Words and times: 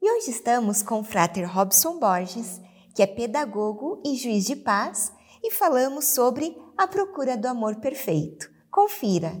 E 0.00 0.12
hoje 0.12 0.30
estamos 0.30 0.80
com 0.80 1.00
o 1.00 1.04
frater 1.04 1.52
Robson 1.52 1.98
Borges, 1.98 2.60
que 2.94 3.02
é 3.02 3.06
pedagogo 3.06 4.00
e 4.06 4.16
juiz 4.16 4.44
de 4.44 4.54
paz, 4.54 5.12
e 5.42 5.50
falamos 5.50 6.04
sobre 6.04 6.56
a 6.76 6.86
procura 6.86 7.36
do 7.36 7.46
amor 7.46 7.80
perfeito. 7.80 8.48
Confira! 8.70 9.32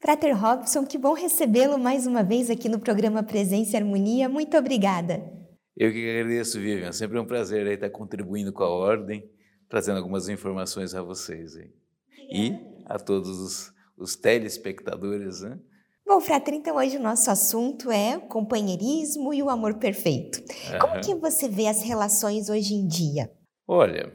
Frater 0.00 0.34
Robson, 0.34 0.86
que 0.86 0.96
bom 0.96 1.12
recebê-lo 1.12 1.78
mais 1.78 2.06
uma 2.06 2.22
vez 2.22 2.48
aqui 2.48 2.66
no 2.66 2.80
programa 2.80 3.22
Presença 3.22 3.76
e 3.76 3.76
Harmonia. 3.76 4.30
Muito 4.30 4.56
obrigada. 4.56 5.22
Eu 5.76 5.92
que 5.92 6.10
agradeço, 6.10 6.58
Vivian. 6.58 6.92
Sempre 6.92 7.18
é 7.18 7.20
um 7.20 7.26
prazer 7.26 7.66
aí 7.66 7.74
estar 7.74 7.90
contribuindo 7.90 8.50
com 8.50 8.64
a 8.64 8.70
ordem, 8.70 9.30
trazendo 9.68 9.98
algumas 9.98 10.30
informações 10.30 10.94
a 10.94 11.02
vocês 11.02 11.54
aí. 11.54 11.70
e 12.32 12.58
a 12.86 12.98
todos 12.98 13.38
os, 13.38 13.74
os 14.00 14.16
telespectadores. 14.16 15.42
Né? 15.42 15.58
Bom, 16.06 16.20
Frater, 16.20 16.54
então 16.54 16.76
hoje 16.76 16.96
o 16.96 17.02
nosso 17.02 17.30
assunto 17.30 17.90
é 17.90 18.16
o 18.16 18.22
companheirismo 18.22 19.32
e 19.32 19.42
o 19.42 19.50
amor 19.50 19.74
perfeito. 19.78 20.42
Como 20.80 20.94
uhum. 20.94 21.00
que 21.00 21.14
você 21.14 21.48
vê 21.48 21.66
as 21.66 21.82
relações 21.82 22.48
hoje 22.48 22.74
em 22.74 22.86
dia? 22.86 23.30
Olha, 23.68 24.12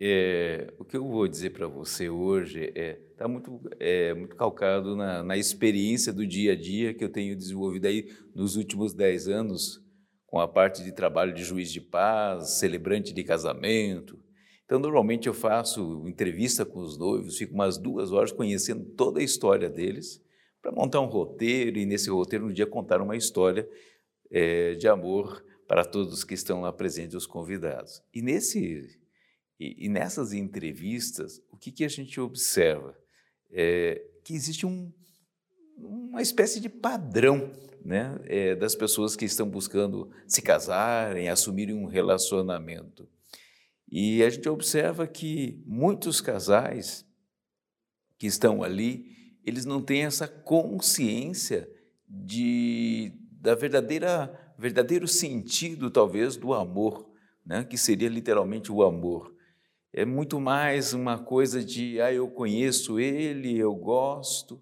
é, 0.00 0.72
o 0.78 0.84
que 0.84 0.96
eu 0.96 1.08
vou 1.08 1.26
dizer 1.26 1.50
para 1.50 1.66
você 1.66 2.08
hoje 2.08 2.72
é 2.76 3.00
está 3.14 3.28
muito, 3.28 3.60
é, 3.78 4.12
muito 4.12 4.34
calcado 4.34 4.96
na, 4.96 5.22
na, 5.22 5.36
experiência 5.36 6.12
do 6.12 6.26
dia 6.26 6.52
a 6.52 6.56
dia 6.56 6.92
que 6.92 7.04
eu 7.04 7.08
tenho 7.08 7.36
desenvolvido 7.36 7.86
aí 7.86 8.08
nos 8.34 8.56
últimos 8.56 8.92
dez 8.92 9.28
anos 9.28 9.80
com 10.26 10.40
a 10.40 10.48
parte 10.48 10.82
de 10.82 10.90
trabalho 10.90 11.32
de 11.32 11.44
juiz 11.44 11.70
de 11.70 11.80
paz, 11.80 12.58
celebrante 12.58 13.14
de 13.14 13.22
casamento. 13.22 14.18
Então, 14.64 14.78
normalmente 14.78 15.26
eu 15.26 15.34
faço 15.34 16.06
entrevista 16.06 16.64
com 16.64 16.80
os 16.80 16.96
noivos, 16.96 17.36
fico 17.36 17.54
umas 17.54 17.76
duas 17.76 18.12
horas 18.12 18.32
conhecendo 18.32 18.84
toda 18.96 19.20
a 19.20 19.22
história 19.22 19.68
deles, 19.68 20.22
para 20.62 20.72
montar 20.72 21.00
um 21.00 21.06
roteiro 21.06 21.78
e, 21.78 21.84
nesse 21.84 22.08
roteiro, 22.08 22.46
no 22.46 22.52
dia, 22.52 22.66
contar 22.66 23.02
uma 23.02 23.16
história 23.16 23.68
é, 24.30 24.74
de 24.74 24.88
amor 24.88 25.44
para 25.68 25.84
todos 25.84 26.24
que 26.24 26.34
estão 26.34 26.62
lá 26.62 26.72
presentes, 26.72 27.14
os 27.14 27.26
convidados. 27.26 28.02
E, 28.14 28.22
nesse, 28.22 28.98
e, 29.60 29.86
e 29.86 29.88
nessas 29.88 30.32
entrevistas, 30.32 31.42
o 31.50 31.56
que, 31.56 31.70
que 31.70 31.84
a 31.84 31.88
gente 31.88 32.18
observa? 32.18 32.96
é, 33.54 34.04
que 34.24 34.34
existe 34.34 34.66
um, 34.66 34.92
uma 35.78 36.20
espécie 36.20 36.60
de 36.60 36.68
padrão 36.68 37.52
né, 37.84 38.18
é, 38.24 38.54
das 38.56 38.74
pessoas 38.74 39.14
que 39.14 39.24
estão 39.24 39.48
buscando 39.48 40.10
se 40.26 40.42
casarem, 40.42 41.28
assumirem 41.28 41.74
um 41.74 41.86
relacionamento. 41.86 43.08
E 43.94 44.24
a 44.24 44.28
gente 44.28 44.48
observa 44.48 45.06
que 45.06 45.62
muitos 45.64 46.20
casais 46.20 47.06
que 48.18 48.26
estão 48.26 48.62
ali, 48.62 49.36
eles 49.44 49.64
não 49.64 49.80
têm 49.80 50.04
essa 50.04 50.26
consciência 50.26 51.68
de, 52.08 53.12
da 53.40 53.54
verdadeira 53.54 54.40
verdadeiro 54.58 55.08
sentido, 55.08 55.90
talvez, 55.90 56.36
do 56.36 56.54
amor, 56.54 57.10
né, 57.44 57.64
que 57.64 57.76
seria 57.76 58.08
literalmente 58.08 58.70
o 58.70 58.82
amor 58.82 59.34
é 59.96 60.04
muito 60.04 60.40
mais 60.40 60.92
uma 60.92 61.16
coisa 61.16 61.64
de, 61.64 62.00
ah, 62.00 62.12
eu 62.12 62.28
conheço 62.28 62.98
ele, 62.98 63.56
eu 63.56 63.72
gosto. 63.76 64.60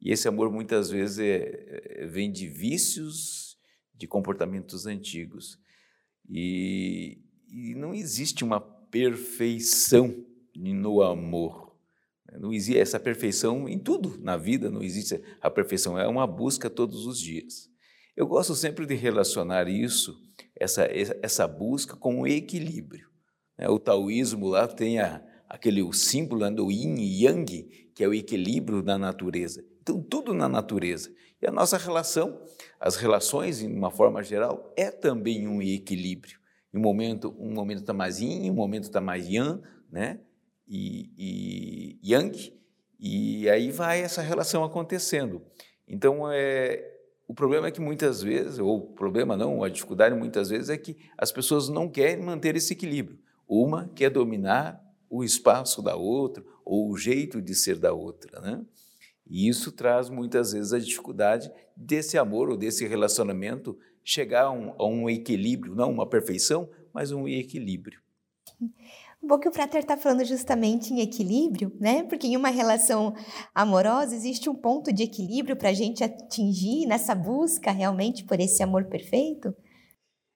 E 0.00 0.12
esse 0.12 0.28
amor 0.28 0.52
muitas 0.52 0.88
vezes 0.88 1.18
é, 1.18 2.02
é, 2.02 2.06
vem 2.06 2.30
de 2.30 2.46
vícios, 2.46 3.58
de 3.92 4.06
comportamentos 4.06 4.86
antigos. 4.86 5.58
E, 6.30 7.18
e 7.50 7.74
não 7.74 7.94
existe 7.94 8.44
uma 8.44 8.60
perfeição 8.60 10.14
no 10.54 11.02
amor. 11.02 11.76
Não 12.38 12.52
existe 12.52 12.78
essa 12.78 13.00
perfeição 13.00 13.68
em 13.68 13.78
tudo 13.78 14.18
na 14.20 14.36
vida, 14.36 14.70
não 14.70 14.82
existe 14.82 15.20
a 15.40 15.50
perfeição, 15.50 15.98
é 15.98 16.06
uma 16.06 16.26
busca 16.26 16.68
todos 16.68 17.06
os 17.06 17.18
dias. 17.18 17.68
Eu 18.14 18.26
gosto 18.26 18.54
sempre 18.54 18.84
de 18.84 18.94
relacionar 18.94 19.68
isso, 19.68 20.14
essa, 20.54 20.86
essa 21.22 21.46
busca, 21.46 21.96
com 21.96 22.20
o 22.20 22.26
equilíbrio. 22.26 23.08
Né? 23.56 23.68
O 23.68 23.78
taoísmo 23.78 24.48
lá 24.48 24.66
tem 24.66 24.98
a, 24.98 25.24
aquele 25.48 25.82
o 25.82 25.92
símbolo 25.92 26.42
né, 26.42 26.50
do 26.50 26.70
yin 26.70 26.96
e 26.96 27.24
yang, 27.24 27.90
que 27.94 28.04
é 28.04 28.08
o 28.08 28.14
equilíbrio 28.14 28.82
da 28.82 28.98
natureza. 28.98 29.64
Então, 29.80 30.02
tudo 30.02 30.34
na 30.34 30.48
natureza. 30.48 31.10
E 31.40 31.46
a 31.46 31.52
nossa 31.52 31.78
relação, 31.78 32.42
as 32.78 32.96
relações, 32.96 33.60
de 33.60 33.66
uma 33.66 33.90
forma 33.90 34.22
geral, 34.22 34.72
é 34.76 34.90
também 34.90 35.46
um 35.46 35.62
equilíbrio. 35.62 36.37
Um 36.72 36.80
momento 36.80 37.34
um 37.38 37.52
momento 37.52 37.80
está 37.80 37.92
mais 37.92 38.20
yin, 38.20 38.50
um 38.50 38.54
momento 38.54 38.84
está 38.84 39.00
mais 39.00 39.28
yang, 39.28 39.60
né? 39.90 40.20
E, 40.66 41.10
e 41.16 42.12
yang, 42.12 42.52
e 42.98 43.48
aí 43.48 43.70
vai 43.70 44.02
essa 44.02 44.20
relação 44.20 44.64
acontecendo. 44.64 45.42
Então, 45.86 46.30
é, 46.30 46.84
o 47.26 47.34
problema 47.34 47.68
é 47.68 47.70
que 47.70 47.80
muitas 47.80 48.22
vezes, 48.22 48.58
ou 48.58 48.76
o 48.76 48.92
problema 48.92 49.36
não, 49.36 49.62
a 49.62 49.68
dificuldade 49.68 50.14
muitas 50.14 50.50
vezes 50.50 50.68
é 50.68 50.76
que 50.76 50.96
as 51.16 51.30
pessoas 51.30 51.68
não 51.68 51.88
querem 51.88 52.24
manter 52.24 52.56
esse 52.56 52.72
equilíbrio. 52.72 53.18
Uma 53.46 53.88
quer 53.94 54.10
dominar 54.10 54.82
o 55.08 55.24
espaço 55.24 55.80
da 55.80 55.96
outra 55.96 56.44
ou 56.64 56.90
o 56.90 56.96
jeito 56.96 57.40
de 57.40 57.54
ser 57.54 57.78
da 57.78 57.92
outra, 57.92 58.40
né? 58.40 58.64
E 59.26 59.48
isso 59.48 59.70
traz 59.72 60.08
muitas 60.08 60.52
vezes 60.52 60.72
a 60.72 60.78
dificuldade 60.78 61.50
desse 61.76 62.16
amor 62.16 62.48
ou 62.48 62.56
desse 62.56 62.86
relacionamento 62.86 63.78
chegar 64.08 64.44
a 64.44 64.50
um, 64.50 64.72
a 64.78 64.86
um 64.86 65.10
equilíbrio, 65.10 65.74
não 65.74 65.90
uma 65.90 66.08
perfeição, 66.08 66.70
mas 66.94 67.12
um 67.12 67.28
equilíbrio. 67.28 68.00
Bom 69.22 69.38
que 69.38 69.48
o 69.48 69.52
Frater 69.52 69.80
está 69.80 69.98
falando 69.98 70.24
justamente 70.24 70.94
em 70.94 71.00
equilíbrio, 71.00 71.70
né? 71.78 72.04
Porque 72.04 72.26
em 72.26 72.36
uma 72.36 72.48
relação 72.48 73.14
amorosa 73.54 74.14
existe 74.14 74.48
um 74.48 74.54
ponto 74.54 74.90
de 74.92 75.02
equilíbrio 75.02 75.56
para 75.56 75.68
a 75.68 75.74
gente 75.74 76.02
atingir 76.02 76.86
nessa 76.86 77.14
busca 77.14 77.70
realmente 77.70 78.24
por 78.24 78.40
esse 78.40 78.62
amor 78.62 78.86
perfeito? 78.86 79.54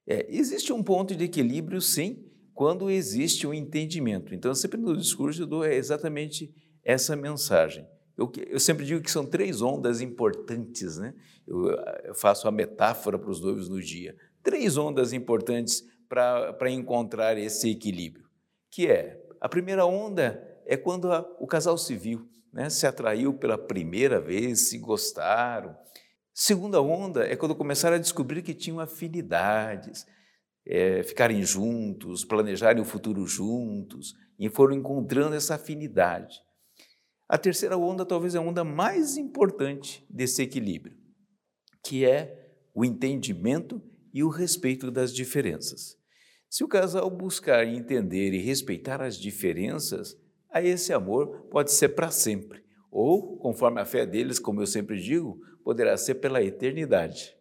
É, 0.05 0.27
existe 0.29 0.71
um 0.71 0.83
ponto 0.83 1.15
de 1.15 1.23
equilíbrio, 1.23 1.81
sim, 1.81 2.23
quando 2.53 2.91
existe 2.91 3.47
um 3.47 3.53
entendimento. 3.53 4.35
Então, 4.35 4.53
sempre 4.53 4.79
no 4.79 4.95
discurso 4.95 5.41
eu 5.41 5.47
dou 5.47 5.65
exatamente 5.65 6.53
essa 6.83 7.15
mensagem. 7.15 7.87
Eu, 8.17 8.31
eu, 8.47 8.59
sempre 8.59 8.85
digo 8.85 9.01
que 9.01 9.09
são 9.09 9.25
três 9.25 9.61
ondas 9.61 9.99
importantes, 9.99 10.97
né? 10.97 11.13
Eu, 11.47 11.71
eu 12.03 12.13
faço 12.13 12.47
a 12.47 12.51
metáfora 12.51 13.17
para 13.17 13.29
os 13.29 13.41
noivos 13.41 13.67
no 13.67 13.81
dia. 13.81 14.15
Três 14.43 14.77
ondas 14.77 15.13
importantes 15.13 15.83
para 16.07 16.69
encontrar 16.69 17.37
esse 17.37 17.71
equilíbrio, 17.71 18.25
que 18.69 18.87
é, 18.87 19.19
a 19.41 19.49
primeira 19.49 19.85
onda 19.85 20.47
é 20.65 20.77
quando 20.77 21.11
a, 21.11 21.21
o 21.39 21.47
casal 21.47 21.77
civil 21.77 22.27
né, 22.51 22.69
se 22.69 22.85
atraiu 22.85 23.33
pela 23.33 23.57
primeira 23.57 24.21
vez, 24.21 24.69
se 24.69 24.77
gostaram. 24.77 25.75
Segunda 26.31 26.81
onda 26.81 27.25
é 27.25 27.35
quando 27.35 27.55
começaram 27.55 27.95
a 27.95 27.99
descobrir 27.99 28.43
que 28.43 28.53
tinham 28.53 28.79
afinidades, 28.79 30.05
é, 30.65 31.01
ficarem 31.03 31.43
juntos, 31.43 32.23
planejarem 32.23 32.81
o 32.81 32.85
futuro 32.85 33.25
juntos, 33.25 34.13
e 34.37 34.49
foram 34.49 34.75
encontrando 34.75 35.35
essa 35.35 35.55
afinidade. 35.55 36.41
A 37.27 37.37
terceira 37.37 37.77
onda 37.77 38.05
talvez 38.05 38.35
é 38.35 38.37
a 38.37 38.41
onda 38.41 38.63
mais 38.63 39.17
importante 39.17 40.05
desse 40.09 40.41
equilíbrio, 40.41 40.97
que 41.83 42.05
é 42.05 42.51
o 42.75 42.83
entendimento 42.83 43.81
e 44.13 44.23
o 44.23 44.29
respeito 44.29 44.91
das 44.91 45.13
diferenças. 45.13 45.97
Se 46.49 46.63
o 46.63 46.67
casal 46.67 47.09
buscar 47.09 47.65
entender 47.65 48.33
e 48.33 48.43
respeitar 48.43 49.01
as 49.01 49.17
diferenças, 49.17 50.15
aí 50.51 50.67
esse 50.67 50.93
amor 50.93 51.47
pode 51.49 51.71
ser 51.71 51.89
para 51.89 52.11
sempre, 52.11 52.63
ou, 52.91 53.37
conforme 53.37 53.81
a 53.81 53.85
fé 53.85 54.05
deles, 54.05 54.37
como 54.37 54.61
eu 54.61 54.67
sempre 54.67 55.01
digo, 55.01 55.39
poderá 55.63 55.97
ser 55.97 56.15
pela 56.15 56.43
eternidade. 56.43 57.35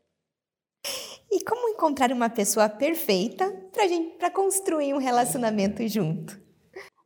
E 1.31 1.45
como 1.45 1.69
encontrar 1.69 2.13
uma 2.13 2.31
pessoa 2.31 2.69
perfeita 2.69 3.51
para 4.19 4.31
construir 4.31 4.95
um 4.95 4.99
relacionamento 4.99 5.87
junto? 5.89 6.41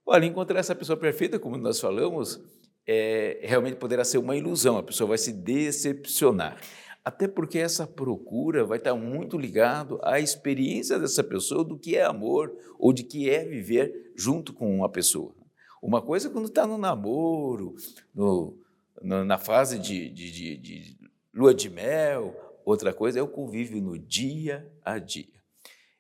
Olha, 0.05 0.27
encontrar 0.27 0.61
essa 0.61 0.75
pessoa 0.75 0.97
perfeita, 0.97 1.41
como 1.41 1.57
nós 1.57 1.81
falamos, 1.81 2.41
é, 2.87 3.41
realmente 3.43 3.77
poderá 3.77 4.05
ser 4.05 4.19
uma 4.19 4.37
ilusão. 4.37 4.77
A 4.77 4.83
pessoa 4.83 5.09
vai 5.09 5.19
se 5.19 5.33
decepcionar. 5.33 6.61
Até 7.05 7.29
porque 7.29 7.59
essa 7.59 7.87
procura 7.87 8.65
vai 8.65 8.79
estar 8.79 8.95
muito 8.95 9.39
ligado 9.39 10.01
à 10.03 10.19
experiência 10.19 10.99
dessa 10.99 11.23
pessoa 11.23 11.65
do 11.65 11.79
que 11.79 11.97
é 11.97 12.05
amor 12.05 12.53
ou 12.79 12.93
de 12.93 13.05
que 13.05 13.31
é 13.31 13.45
viver 13.45 14.13
junto 14.17 14.53
com 14.53 14.75
uma 14.75 14.89
pessoa. 14.89 15.35
Uma 15.81 16.03
coisa 16.03 16.29
é 16.29 16.31
quando 16.33 16.47
está 16.47 16.67
no 16.67 16.77
namoro, 16.77 17.77
no, 18.15 18.59
no, 19.01 19.25
na 19.25 19.39
fase 19.39 19.79
de, 19.79 20.11
de, 20.11 20.31
de, 20.33 20.57
de 20.57 20.99
lua 21.33 21.55
de 21.55 21.71
mel, 21.71 22.35
Outra 22.67 22.93
coisa 22.93 23.21
é 23.21 23.23
o 23.23 23.29
convívio 23.29 23.81
no 23.81 23.97
dia 23.97 24.69
a 24.85 24.99
dia. 24.99 25.41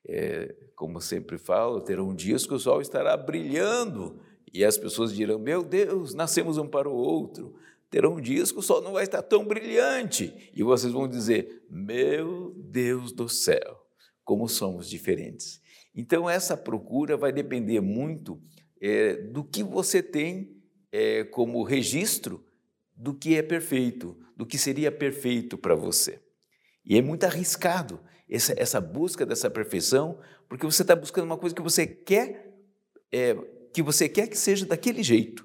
É, 0.04 0.52
como 0.74 1.00
sempre 1.00 1.38
falo, 1.38 1.80
terão 1.80 2.12
dias 2.12 2.44
que 2.44 2.52
o 2.52 2.58
sol 2.58 2.80
estará 2.80 3.16
brilhando 3.16 4.20
e 4.56 4.64
as 4.64 4.78
pessoas 4.78 5.14
dirão: 5.14 5.38
Meu 5.38 5.62
Deus, 5.62 6.14
nascemos 6.14 6.56
um 6.56 6.66
para 6.66 6.88
o 6.88 6.94
outro. 6.94 7.54
Terão 7.90 8.18
dias 8.20 8.50
que 8.50 8.58
o 8.58 8.62
sol 8.62 8.80
não 8.80 8.92
vai 8.92 9.04
estar 9.04 9.22
tão 9.22 9.44
brilhante 9.44 10.50
e 10.54 10.62
vocês 10.62 10.92
vão 10.92 11.06
dizer: 11.06 11.66
Meu 11.70 12.54
Deus 12.56 13.12
do 13.12 13.28
céu, 13.28 13.78
como 14.24 14.48
somos 14.48 14.88
diferentes. 14.88 15.60
Então, 15.94 16.28
essa 16.28 16.56
procura 16.56 17.16
vai 17.16 17.32
depender 17.32 17.80
muito 17.80 18.40
é, 18.80 19.14
do 19.14 19.44
que 19.44 19.62
você 19.62 20.02
tem 20.02 20.56
é, 20.90 21.24
como 21.24 21.62
registro 21.62 22.42
do 22.94 23.12
que 23.12 23.36
é 23.36 23.42
perfeito, 23.42 24.16
do 24.34 24.46
que 24.46 24.56
seria 24.56 24.90
perfeito 24.90 25.58
para 25.58 25.74
você. 25.74 26.18
E 26.82 26.96
é 26.96 27.02
muito 27.02 27.24
arriscado 27.24 28.00
essa, 28.28 28.54
essa 28.56 28.80
busca 28.80 29.26
dessa 29.26 29.50
perfeição, 29.50 30.18
porque 30.48 30.64
você 30.64 30.82
está 30.82 30.96
buscando 30.96 31.26
uma 31.26 31.36
coisa 31.36 31.54
que 31.54 31.62
você 31.62 31.86
quer, 31.86 32.54
é, 33.12 33.36
que 33.76 33.82
você 33.82 34.08
quer 34.08 34.26
que 34.26 34.38
seja 34.38 34.64
daquele 34.64 35.02
jeito. 35.02 35.44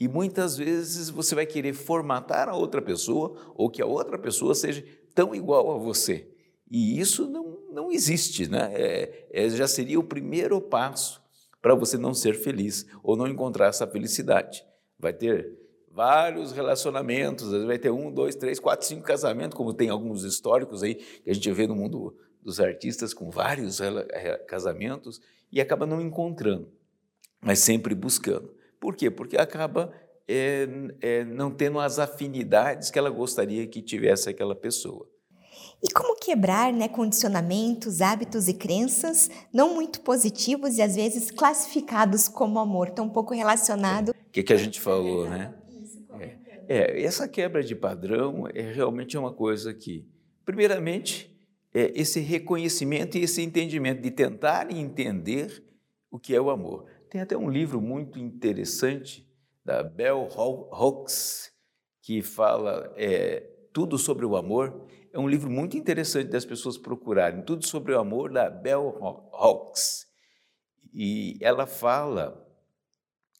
E 0.00 0.08
muitas 0.08 0.56
vezes 0.56 1.10
você 1.10 1.36
vai 1.36 1.46
querer 1.46 1.74
formatar 1.74 2.48
a 2.48 2.56
outra 2.56 2.82
pessoa 2.82 3.52
ou 3.54 3.70
que 3.70 3.80
a 3.80 3.86
outra 3.86 4.18
pessoa 4.18 4.52
seja 4.52 4.84
tão 5.14 5.32
igual 5.32 5.70
a 5.70 5.78
você. 5.78 6.28
E 6.68 6.98
isso 6.98 7.28
não, 7.28 7.56
não 7.72 7.92
existe, 7.92 8.50
né? 8.50 8.72
É, 8.74 9.28
é, 9.30 9.48
já 9.50 9.68
seria 9.68 9.96
o 9.96 10.02
primeiro 10.02 10.60
passo 10.60 11.22
para 11.62 11.72
você 11.76 11.96
não 11.96 12.12
ser 12.12 12.34
feliz 12.34 12.84
ou 13.00 13.16
não 13.16 13.28
encontrar 13.28 13.68
essa 13.68 13.86
felicidade. 13.86 14.64
Vai 14.98 15.12
ter 15.12 15.56
vários 15.88 16.50
relacionamentos, 16.50 17.48
vai 17.64 17.78
ter 17.78 17.92
um, 17.92 18.12
dois, 18.12 18.34
três, 18.34 18.58
quatro, 18.58 18.88
cinco 18.88 19.04
casamentos, 19.04 19.56
como 19.56 19.72
tem 19.72 19.88
alguns 19.88 20.24
históricos 20.24 20.82
aí 20.82 20.96
que 20.96 21.30
a 21.30 21.32
gente 21.32 21.52
vê 21.52 21.68
no 21.68 21.76
mundo 21.76 22.16
dos 22.42 22.58
artistas 22.58 23.14
com 23.14 23.30
vários 23.30 23.78
casamentos 24.48 25.20
e 25.52 25.60
acaba 25.60 25.86
não 25.86 26.00
encontrando, 26.00 26.72
mas 27.40 27.60
sempre 27.60 27.94
buscando. 27.94 28.54
Por 28.80 28.94
quê? 28.94 29.10
Porque 29.10 29.36
acaba 29.36 29.92
é, 30.26 30.68
é, 31.00 31.24
não 31.24 31.50
tendo 31.50 31.80
as 31.80 31.98
afinidades 31.98 32.90
que 32.90 32.98
ela 32.98 33.10
gostaria 33.10 33.66
que 33.66 33.80
tivesse 33.80 34.28
aquela 34.28 34.54
pessoa. 34.54 35.08
E 35.82 35.92
como 35.92 36.16
quebrar 36.16 36.72
né, 36.72 36.88
condicionamentos, 36.88 38.00
hábitos 38.00 38.48
e 38.48 38.54
crenças 38.54 39.30
não 39.52 39.74
muito 39.74 40.00
positivos 40.00 40.76
e 40.76 40.82
às 40.82 40.96
vezes 40.96 41.30
classificados 41.30 42.28
como 42.28 42.58
amor, 42.58 42.90
tão 42.90 43.08
pouco 43.08 43.32
relacionado. 43.32 44.10
O 44.10 44.30
que, 44.30 44.42
que 44.42 44.52
a 44.52 44.56
gente 44.56 44.80
falou, 44.80 45.28
né? 45.28 45.54
É, 46.20 46.38
é, 46.68 47.02
essa 47.02 47.28
quebra 47.28 47.62
de 47.62 47.74
padrão 47.74 48.48
é 48.52 48.72
realmente 48.72 49.16
uma 49.16 49.32
coisa 49.32 49.72
que, 49.72 50.04
primeiramente, 50.44 51.34
é 51.72 51.92
esse 51.94 52.20
reconhecimento 52.20 53.16
e 53.16 53.22
esse 53.22 53.40
entendimento 53.40 54.02
de 54.02 54.10
tentar 54.10 54.70
entender 54.72 55.64
o 56.10 56.18
que 56.18 56.34
é 56.34 56.40
o 56.40 56.50
amor. 56.50 56.86
Tem 57.10 57.20
até 57.20 57.36
um 57.36 57.48
livro 57.48 57.80
muito 57.80 58.18
interessante 58.18 59.26
da 59.64 59.82
Bell 59.82 60.28
Hooks 60.30 61.52
que 62.02 62.22
fala 62.22 62.92
é, 62.96 63.40
tudo 63.72 63.98
sobre 63.98 64.24
o 64.24 64.36
amor 64.36 64.86
é 65.12 65.18
um 65.18 65.28
livro 65.28 65.50
muito 65.50 65.76
interessante 65.76 66.28
das 66.28 66.44
pessoas 66.44 66.76
procurarem, 66.76 67.42
Tudo 67.42 67.66
sobre 67.66 67.92
o 67.92 67.98
Amor, 67.98 68.30
da 68.30 68.50
Bell 68.50 68.94
Hooks. 69.32 70.06
E 70.92 71.38
ela 71.40 71.66
fala 71.66 72.46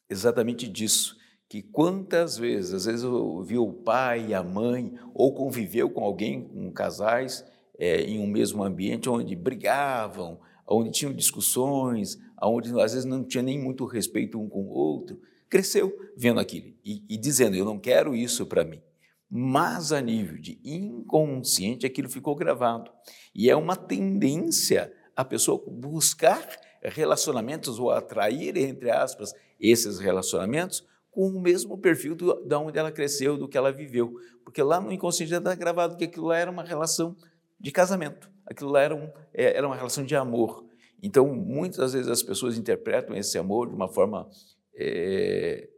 exatamente 0.09 0.67
disso, 0.67 1.15
que 1.47 1.61
quantas 1.61 2.37
vezes, 2.37 2.73
às 2.73 2.85
vezes 2.85 3.03
viu 3.45 3.63
o 3.63 3.73
pai 3.73 4.33
a 4.33 4.43
mãe, 4.43 4.93
ou 5.13 5.33
conviveu 5.33 5.89
com 5.89 6.03
alguém, 6.03 6.47
com 6.47 6.71
casais, 6.71 7.45
é, 7.77 8.01
em 8.01 8.19
um 8.19 8.27
mesmo 8.27 8.63
ambiente, 8.63 9.09
onde 9.09 9.35
brigavam, 9.35 10.39
onde 10.67 10.91
tinham 10.91 11.13
discussões, 11.13 12.19
onde 12.41 12.69
às 12.79 12.93
vezes 12.93 13.05
não 13.05 13.23
tinha 13.23 13.43
nem 13.43 13.59
muito 13.59 13.85
respeito 13.85 14.39
um 14.39 14.47
com 14.47 14.61
o 14.61 14.69
outro, 14.69 15.19
cresceu 15.49 15.91
vendo 16.15 16.39
aquilo 16.39 16.73
e, 16.85 17.03
e 17.09 17.17
dizendo, 17.17 17.55
eu 17.55 17.65
não 17.65 17.79
quero 17.79 18.15
isso 18.15 18.45
para 18.45 18.63
mim 18.63 18.81
mas 19.29 19.91
a 19.91 20.01
nível 20.01 20.39
de 20.39 20.59
inconsciente 20.63 21.85
aquilo 21.85 22.09
ficou 22.09 22.35
gravado. 22.35 22.91
E 23.35 23.49
é 23.49 23.55
uma 23.55 23.75
tendência 23.75 24.91
a 25.15 25.23
pessoa 25.23 25.63
buscar 25.67 26.47
relacionamentos 26.81 27.77
ou 27.77 27.91
atrair, 27.91 28.57
entre 28.57 28.89
aspas, 28.89 29.33
esses 29.59 29.99
relacionamentos 29.99 30.87
com 31.11 31.27
o 31.27 31.41
mesmo 31.41 31.77
perfil 31.77 32.15
do, 32.15 32.33
de 32.45 32.55
onde 32.55 32.79
ela 32.79 32.91
cresceu, 32.91 33.37
do 33.37 33.47
que 33.47 33.57
ela 33.57 33.71
viveu. 33.71 34.15
Porque 34.43 34.63
lá 34.63 34.79
no 34.79 34.91
inconsciente 34.91 35.33
está 35.33 35.53
gravado 35.53 35.97
que 35.97 36.05
aquilo 36.05 36.27
lá 36.27 36.37
era 36.37 36.49
uma 36.49 36.63
relação 36.63 37.15
de 37.59 37.71
casamento, 37.71 38.31
aquilo 38.45 38.71
lá 38.71 38.81
era, 38.81 38.95
um, 38.95 39.11
é, 39.33 39.57
era 39.57 39.67
uma 39.67 39.75
relação 39.75 40.05
de 40.05 40.15
amor. 40.15 40.65
Então, 41.01 41.33
muitas 41.33 41.93
vezes 41.93 42.09
as 42.09 42.23
pessoas 42.23 42.57
interpretam 42.57 43.15
esse 43.15 43.37
amor 43.37 43.69
de 43.69 43.75
uma 43.75 43.87
forma 43.87 44.29
é, 44.75 45.69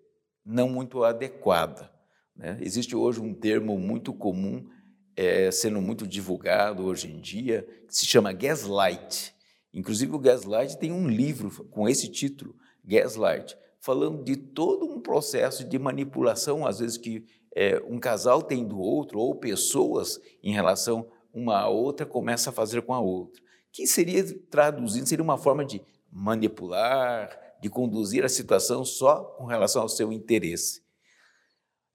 não 0.45 0.69
muito 0.69 1.03
adequada. 1.03 1.91
Né? 2.35 2.57
Existe 2.61 2.95
hoje 2.95 3.19
um 3.19 3.33
termo 3.33 3.77
muito 3.77 4.13
comum, 4.13 4.67
é, 5.15 5.51
sendo 5.51 5.81
muito 5.81 6.07
divulgado 6.07 6.83
hoje 6.83 7.11
em 7.11 7.19
dia, 7.19 7.67
que 7.87 7.95
se 7.95 8.05
chama 8.05 8.33
gaslight. 8.33 9.33
Inclusive, 9.73 10.13
o 10.13 10.19
gaslight 10.19 10.77
tem 10.77 10.91
um 10.91 11.07
livro 11.07 11.65
com 11.69 11.87
esse 11.87 12.07
título, 12.09 12.55
Gaslight, 12.83 13.55
falando 13.79 14.23
de 14.23 14.35
todo 14.35 14.85
um 14.85 14.99
processo 14.99 15.63
de 15.63 15.77
manipulação, 15.77 16.65
às 16.65 16.79
vezes, 16.79 16.97
que 16.97 17.25
é, 17.55 17.81
um 17.87 17.99
casal 17.99 18.41
tem 18.41 18.65
do 18.67 18.79
outro, 18.79 19.19
ou 19.19 19.35
pessoas 19.35 20.19
em 20.41 20.51
relação 20.51 21.07
uma 21.33 21.59
a 21.59 21.69
outra 21.69 22.05
começa 22.05 22.49
a 22.49 22.53
fazer 22.53 22.81
com 22.81 22.93
a 22.93 22.99
outra. 22.99 23.41
Que 23.71 23.87
seria, 23.87 24.23
traduzindo, 24.49 25.07
seria 25.07 25.23
uma 25.23 25.37
forma 25.37 25.63
de 25.63 25.81
manipular, 26.11 27.29
de 27.61 27.69
conduzir 27.69 28.25
a 28.25 28.29
situação 28.29 28.83
só 28.83 29.23
com 29.37 29.45
relação 29.45 29.81
ao 29.81 29.89
seu 29.89 30.11
interesse. 30.11 30.81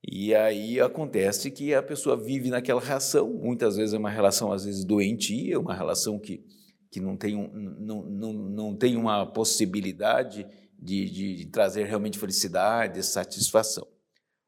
E 0.02 0.34
aí 0.34 0.80
acontece 0.80 1.50
que 1.50 1.74
a 1.74 1.82
pessoa 1.82 2.16
vive 2.16 2.48
naquela 2.48 2.80
relação, 2.80 3.28
muitas 3.28 3.76
vezes 3.76 3.92
é 3.92 3.98
uma 3.98 4.10
relação 4.10 4.52
às 4.52 4.64
vezes 4.64 4.84
doentia, 4.84 5.58
uma 5.58 5.74
relação 5.74 6.18
que, 6.18 6.44
que 6.90 7.00
não, 7.00 7.16
tem 7.16 7.34
um, 7.34 7.48
não, 7.48 8.02
não, 8.04 8.32
não 8.32 8.76
tem 8.76 8.96
uma 8.96 9.26
possibilidade 9.26 10.46
de, 10.78 11.10
de, 11.10 11.36
de 11.36 11.46
trazer 11.46 11.84
realmente 11.84 12.18
felicidade, 12.18 13.02
satisfação. 13.02 13.86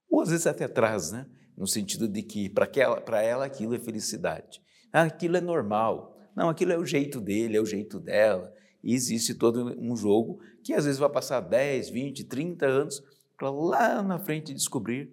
Ou 0.09 0.21
às 0.21 0.31
vezes 0.31 0.47
até 0.47 0.69
traz, 0.69 1.11
né? 1.11 1.27
no 1.59 1.67
sentido 1.67 2.07
de 2.07 2.23
que 2.23 2.49
para 2.49 3.21
ela 3.21 3.45
aquilo 3.45 3.75
é 3.75 3.79
felicidade. 3.81 4.63
Ah, 4.93 5.03
aquilo 5.03 5.37
é 5.37 5.41
normal. 5.41 6.17
Não, 6.39 6.49
aquilo 6.49 6.73
é 6.73 6.79
o 6.79 6.87
jeito 6.87 7.21
dele, 7.21 7.57
é 7.57 7.61
o 7.61 7.67
jeito 7.67 7.99
dela. 7.99 8.55
E 8.81 8.95
existe 8.95 9.35
todo 9.35 9.75
um 9.77 9.97
jogo 9.97 10.39
que 10.63 10.73
às 10.73 10.85
vezes 10.85 11.01
vai 11.01 11.11
passar 11.11 11.41
10, 11.41 11.91
20, 11.91 12.23
30 12.23 12.65
anos 12.65 13.03
para 13.37 13.51
lá 13.51 14.01
na 14.05 14.21
frente 14.21 14.55
descobrir 14.55 15.13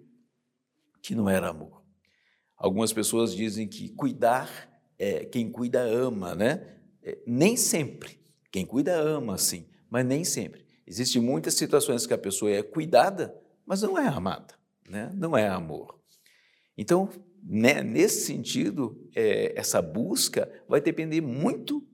que 1.02 1.16
não 1.16 1.28
era 1.28 1.48
amor. 1.48 1.82
Algumas 2.56 2.92
pessoas 2.92 3.34
dizem 3.34 3.66
que 3.66 3.88
cuidar, 3.88 4.48
é, 4.96 5.24
quem 5.24 5.50
cuida 5.50 5.80
ama, 5.80 6.32
né? 6.36 6.76
É, 7.02 7.18
nem 7.26 7.56
sempre. 7.56 8.20
Quem 8.52 8.64
cuida 8.64 8.94
ama, 8.94 9.36
sim, 9.36 9.66
mas 9.90 10.06
nem 10.06 10.22
sempre. 10.22 10.64
Existem 10.86 11.20
muitas 11.20 11.54
situações 11.54 12.06
que 12.06 12.14
a 12.14 12.18
pessoa 12.18 12.52
é 12.52 12.62
cuidada, 12.62 13.36
mas 13.66 13.82
não 13.82 13.98
é 13.98 14.06
amada, 14.06 14.54
né? 14.88 15.10
não 15.12 15.36
é 15.36 15.48
amor. 15.48 15.98
Então, 16.78 17.08
né, 17.48 17.80
nesse 17.80 18.26
sentido, 18.26 19.00
é, 19.14 19.52
essa 19.56 19.80
busca 19.80 20.50
vai 20.68 20.80
depender 20.80 21.20
muito 21.20 21.86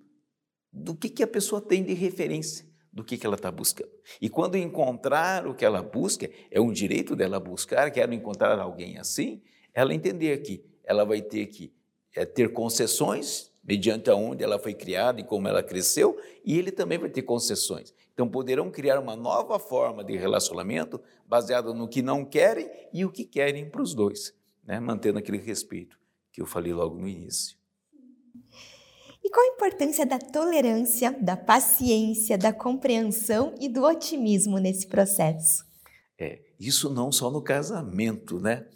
do 0.73 0.95
que, 0.95 1.11
que 1.11 1.23
a 1.23 1.27
pessoa 1.27 1.61
tem 1.61 1.85
de 1.85 1.93
referência 1.93 2.67
do 2.91 3.05
que, 3.05 3.19
que 3.19 3.27
ela 3.27 3.37
está 3.37 3.51
buscando. 3.51 3.91
E 4.21 4.31
quando 4.31 4.57
encontrar 4.57 5.47
o 5.47 5.55
que 5.55 5.65
ela 5.65 5.83
busca, 5.83 6.31
é 6.51 6.61
um 6.61 6.73
direito 6.73 7.15
dela 7.15 7.39
buscar, 7.39 7.91
quero 7.91 8.15
encontrar 8.15 8.59
alguém 8.59 8.97
assim, 8.97 9.43
ela 9.75 9.95
entender 9.95 10.39
que 10.39 10.65
ela 10.85 11.05
vai 11.05 11.21
ter 11.21 11.47
que 11.47 11.73
é, 12.15 12.25
ter 12.25 12.53
concessões 12.53 13.53
mediante 13.63 14.11
aonde 14.11 14.43
ela 14.43 14.59
foi 14.59 14.75
criada 14.75 15.21
e 15.21 15.25
como 15.25 15.47
ela 15.49 15.63
cresceu, 15.63 16.19
e 16.45 16.59
ele 16.59 16.73
também 16.73 16.99
vai 16.99 17.09
ter 17.09 17.23
concessões. 17.23 17.95
Então 18.13 18.29
poderão 18.29 18.71
criar 18.71 18.99
uma 18.99 19.15
nova 19.15 19.59
forma 19.59 20.03
de 20.03 20.17
relacionamento 20.17 21.01
baseada 21.27 21.73
no 21.73 21.89
que 21.89 22.03
não 22.03 22.25
querem 22.25 22.69
e 22.93 23.05
o 23.05 23.11
que 23.11 23.25
querem 23.25 23.69
para 23.69 23.83
os 23.83 23.95
dois, 23.95 24.35
né? 24.63 24.81
mantendo 24.81 25.19
aquele 25.19 25.39
respeito 25.39 25.99
que 26.33 26.41
eu 26.41 26.47
falei 26.47 26.73
logo 26.73 26.97
no 26.99 27.09
início. 27.09 27.57
E 29.25 29.31
qual 29.31 29.45
a 29.45 29.55
importância 29.55 30.05
da 30.05 30.19
tolerância, 30.19 31.13
da 31.21 31.37
paciência, 31.37 32.37
da 32.37 32.53
compreensão 32.53 33.55
e 33.61 33.69
do 33.69 33.85
otimismo 33.85 34.59
nesse 34.59 34.87
processo? 34.89 35.65
É, 36.19 36.41
isso 36.59 36.91
não 36.91 37.13
só 37.13 37.31
no 37.31 37.43
casamento, 37.43 38.41
né? 38.41 38.67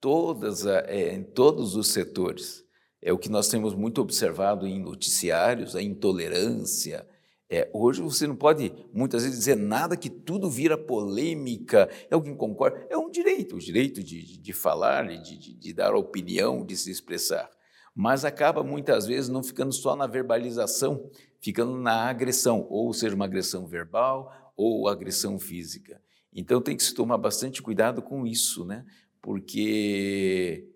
Todas, 0.00 0.66
é, 0.66 1.14
em 1.14 1.22
todos 1.22 1.76
os 1.76 1.88
setores. 1.88 2.64
É 3.00 3.12
o 3.12 3.18
que 3.18 3.28
nós 3.28 3.48
temos 3.48 3.74
muito 3.74 4.00
observado 4.00 4.66
em 4.66 4.80
noticiários, 4.80 5.76
a 5.76 5.82
intolerância. 5.82 7.06
É, 7.54 7.70
hoje 7.72 8.02
você 8.02 8.26
não 8.26 8.34
pode 8.34 8.72
muitas 8.92 9.22
vezes 9.22 9.38
dizer 9.38 9.56
nada 9.56 9.96
que 9.96 10.10
tudo 10.10 10.50
vira 10.50 10.76
polêmica. 10.76 11.88
É 12.10 12.14
alguém 12.16 12.34
concorda? 12.34 12.84
É 12.90 12.96
um 12.96 13.08
direito, 13.08 13.54
o 13.54 13.60
direito 13.60 14.02
de, 14.02 14.24
de, 14.24 14.38
de 14.38 14.52
falar, 14.52 15.06
de, 15.06 15.38
de, 15.38 15.54
de 15.54 15.72
dar 15.72 15.94
opinião, 15.94 16.66
de 16.66 16.76
se 16.76 16.90
expressar 16.90 17.48
mas 17.94 18.24
acaba 18.24 18.64
muitas 18.64 19.06
vezes 19.06 19.28
não 19.28 19.40
ficando 19.40 19.72
só 19.72 19.94
na 19.94 20.08
verbalização, 20.08 21.08
ficando 21.40 21.78
na 21.78 22.08
agressão, 22.08 22.66
ou 22.68 22.92
seja, 22.92 23.14
uma 23.14 23.26
agressão 23.26 23.68
verbal 23.68 24.52
ou 24.56 24.88
agressão 24.88 25.38
física. 25.38 26.02
Então 26.32 26.60
tem 26.60 26.76
que 26.76 26.82
se 26.82 26.92
tomar 26.92 27.18
bastante 27.18 27.62
cuidado 27.62 28.02
com 28.02 28.26
isso, 28.26 28.64
né? 28.64 28.84
Porque 29.22 30.68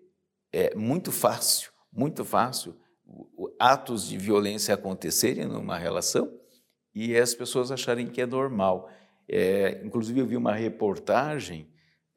é 0.53 0.73
muito 0.75 1.11
fácil, 1.11 1.73
muito 1.91 2.23
fácil 2.23 2.73
atos 3.59 4.07
de 4.07 4.17
violência 4.17 4.73
acontecerem 4.73 5.45
numa 5.45 5.77
relação 5.77 6.39
e 6.93 7.15
as 7.15 7.33
pessoas 7.33 7.71
acharem 7.71 8.07
que 8.07 8.21
é 8.21 8.25
normal. 8.25 8.89
É, 9.27 9.81
inclusive 9.85 10.19
eu 10.19 10.25
vi 10.25 10.35
uma 10.35 10.53
reportagem 10.53 11.67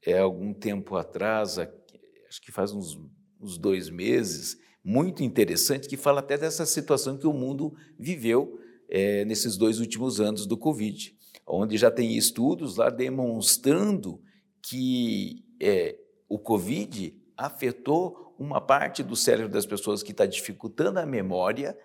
é, 0.05 0.19
algum 0.19 0.53
tempo 0.53 0.97
atrás 0.97 1.59
acho 1.59 2.41
que 2.41 2.51
faz 2.51 2.73
uns, 2.73 2.99
uns 3.39 3.59
dois 3.59 3.91
meses, 3.91 4.59
muito 4.83 5.23
interessante, 5.23 5.87
que 5.87 5.99
fala 5.99 6.21
até 6.21 6.39
dessa 6.39 6.65
situação 6.65 7.19
que 7.19 7.27
o 7.27 7.33
mundo 7.33 7.75
viveu 7.99 8.59
é, 8.89 9.25
nesses 9.27 9.57
dois 9.59 9.79
últimos 9.79 10.19
anos 10.19 10.47
do 10.47 10.57
Covid, 10.57 11.15
onde 11.47 11.77
já 11.77 11.91
tem 11.91 12.17
estudos 12.17 12.77
lá 12.77 12.89
demonstrando 12.89 14.21
que 14.63 15.45
é, 15.61 15.99
o 16.29 16.39
Covid 16.39 17.15
afetou 17.37 18.35
uma 18.39 18.61
parte 18.61 19.03
do 19.03 19.15
cérebro 19.15 19.53
das 19.53 19.67
pessoas 19.67 20.03
que 20.03 20.13
está 20.13 20.25
dificultando 20.25 20.99
a 20.99 21.07
memória 21.07 21.77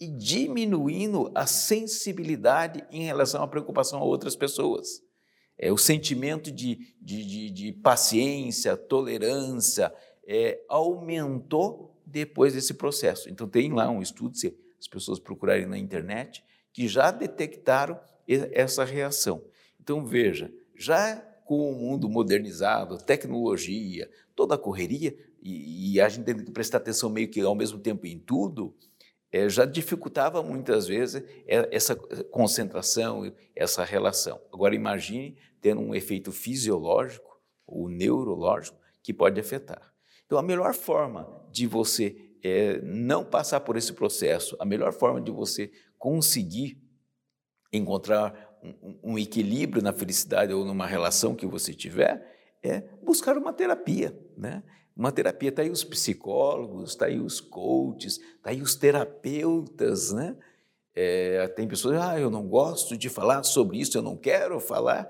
e 0.00 0.08
diminuindo 0.08 1.30
a 1.34 1.46
sensibilidade 1.46 2.84
em 2.90 3.04
relação 3.04 3.42
à 3.42 3.48
preocupação 3.48 3.98
a 3.98 4.04
outras 4.04 4.36
pessoas. 4.36 5.02
É, 5.58 5.72
o 5.72 5.78
sentimento 5.78 6.52
de, 6.52 6.94
de, 7.00 7.24
de, 7.24 7.50
de 7.50 7.72
paciência, 7.72 8.76
tolerância, 8.76 9.92
é, 10.26 10.60
aumentou 10.68 11.98
depois 12.04 12.52
desse 12.52 12.74
processo. 12.74 13.30
Então, 13.30 13.48
tem 13.48 13.72
lá 13.72 13.88
um 13.88 14.02
estudo, 14.02 14.36
se 14.36 14.54
as 14.78 14.86
pessoas 14.86 15.18
procurarem 15.18 15.66
na 15.66 15.78
internet, 15.78 16.44
que 16.72 16.86
já 16.86 17.10
detectaram 17.10 17.98
essa 18.28 18.84
reação. 18.84 19.42
Então, 19.80 20.04
veja, 20.04 20.52
já 20.74 21.16
com 21.46 21.70
o 21.70 21.74
mundo 21.74 22.08
modernizado, 22.08 22.98
tecnologia, 22.98 24.10
toda 24.34 24.56
a 24.56 24.58
correria, 24.58 25.16
e, 25.42 25.94
e 25.94 26.00
a 26.00 26.08
gente 26.08 26.24
tem 26.24 26.36
que 26.36 26.50
prestar 26.50 26.78
atenção 26.78 27.08
meio 27.08 27.28
que 27.28 27.40
ao 27.40 27.54
mesmo 27.54 27.78
tempo 27.78 28.06
em 28.06 28.18
tudo, 28.18 28.74
é, 29.36 29.48
já 29.50 29.66
dificultava 29.66 30.42
muitas 30.42 30.86
vezes 30.86 31.22
essa 31.46 31.94
concentração, 31.94 33.30
essa 33.54 33.84
relação. 33.84 34.40
Agora 34.50 34.74
imagine 34.74 35.36
tendo 35.60 35.82
um 35.82 35.94
efeito 35.94 36.32
fisiológico 36.32 37.38
ou 37.66 37.88
neurológico 37.88 38.78
que 39.02 39.12
pode 39.12 39.38
afetar. 39.38 39.92
Então 40.24 40.38
a 40.38 40.42
melhor 40.42 40.72
forma 40.72 41.46
de 41.52 41.66
você 41.66 42.16
é, 42.42 42.80
não 42.80 43.24
passar 43.24 43.60
por 43.60 43.76
esse 43.76 43.92
processo, 43.92 44.56
a 44.58 44.64
melhor 44.64 44.92
forma 44.92 45.20
de 45.20 45.30
você 45.30 45.70
conseguir 45.98 46.80
encontrar 47.70 48.58
um, 48.62 49.12
um 49.12 49.18
equilíbrio 49.18 49.82
na 49.82 49.92
felicidade 49.92 50.52
ou 50.52 50.64
numa 50.64 50.86
relação 50.86 51.34
que 51.34 51.46
você 51.46 51.74
tiver 51.74 52.58
é 52.62 52.80
buscar 53.02 53.36
uma 53.36 53.52
terapia, 53.52 54.18
né? 54.36 54.62
Uma 54.96 55.12
terapia, 55.12 55.50
está 55.50 55.60
aí 55.60 55.70
os 55.70 55.84
psicólogos, 55.84 56.90
está 56.90 57.04
aí 57.04 57.20
os 57.20 57.38
coaches, 57.38 58.18
está 58.18 58.50
aí 58.50 58.62
os 58.62 58.74
terapeutas, 58.74 60.10
né? 60.10 60.34
É, 60.94 61.46
tem 61.48 61.68
pessoas, 61.68 62.00
ah, 62.00 62.18
eu 62.18 62.30
não 62.30 62.48
gosto 62.48 62.96
de 62.96 63.10
falar 63.10 63.42
sobre 63.42 63.78
isso, 63.78 63.98
eu 63.98 64.02
não 64.02 64.16
quero 64.16 64.58
falar. 64.58 65.06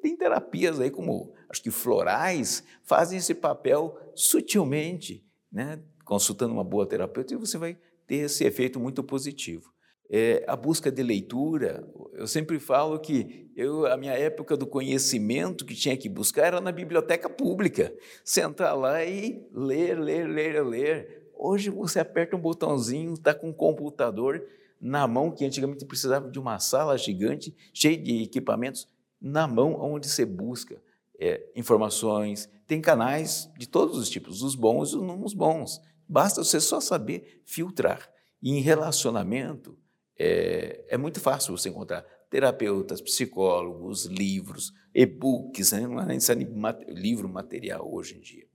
Tem 0.00 0.16
terapias 0.16 0.80
aí 0.80 0.90
como, 0.90 1.34
acho 1.50 1.62
que 1.62 1.70
florais, 1.70 2.64
fazem 2.82 3.18
esse 3.18 3.34
papel 3.34 3.98
sutilmente, 4.14 5.22
né? 5.52 5.80
Consultando 6.02 6.54
uma 6.54 6.64
boa 6.64 6.86
terapeuta 6.86 7.34
e 7.34 7.36
você 7.36 7.58
vai 7.58 7.76
ter 8.06 8.16
esse 8.16 8.44
efeito 8.44 8.80
muito 8.80 9.04
positivo. 9.04 9.70
É, 10.08 10.44
a 10.46 10.56
busca 10.56 10.90
de 10.90 11.02
leitura, 11.02 11.86
eu 12.16 12.26
sempre 12.26 12.58
falo 12.58 12.98
que 12.98 13.50
eu, 13.54 13.86
a 13.86 13.96
minha 13.96 14.14
época 14.14 14.56
do 14.56 14.66
conhecimento 14.66 15.66
que 15.66 15.74
tinha 15.74 15.96
que 15.96 16.08
buscar 16.08 16.46
era 16.46 16.60
na 16.60 16.72
biblioteca 16.72 17.28
pública. 17.28 17.94
Sentar 18.24 18.76
lá 18.76 19.04
e 19.04 19.46
ler, 19.52 19.98
ler, 20.00 20.26
ler, 20.26 20.64
ler. 20.64 21.30
Hoje 21.34 21.68
você 21.68 22.00
aperta 22.00 22.34
um 22.34 22.40
botãozinho, 22.40 23.12
está 23.12 23.34
com 23.34 23.50
um 23.50 23.52
computador 23.52 24.42
na 24.80 25.06
mão, 25.06 25.30
que 25.30 25.44
antigamente 25.44 25.84
precisava 25.84 26.30
de 26.30 26.38
uma 26.38 26.58
sala 26.58 26.96
gigante, 26.96 27.54
cheia 27.72 27.96
de 27.96 28.22
equipamentos, 28.22 28.88
na 29.20 29.46
mão 29.46 29.74
onde 29.78 30.08
você 30.08 30.24
busca 30.24 30.80
é, 31.20 31.42
informações. 31.54 32.48
Tem 32.66 32.80
canais 32.80 33.50
de 33.58 33.68
todos 33.68 33.98
os 33.98 34.08
tipos, 34.08 34.42
os 34.42 34.54
bons 34.54 34.92
e 34.92 34.96
os 34.96 35.02
não 35.02 35.18
bons. 35.18 35.82
Basta 36.08 36.42
você 36.42 36.60
só 36.60 36.80
saber 36.80 37.42
filtrar. 37.44 38.08
E 38.42 38.52
em 38.56 38.60
relacionamento, 38.60 39.78
é, 40.18 40.84
é 40.88 40.96
muito 40.96 41.20
fácil 41.20 41.56
você 41.56 41.68
encontrar 41.68 42.04
terapeutas, 42.30 43.00
psicólogos, 43.00 44.06
livros, 44.06 44.72
e-books, 44.94 45.72
né? 45.72 45.86
não 45.86 46.00
é 46.00 46.06
necessário 46.06 46.48
livro 46.88 47.28
material 47.28 47.88
hoje 47.92 48.16
em 48.16 48.20
dia. 48.20 48.46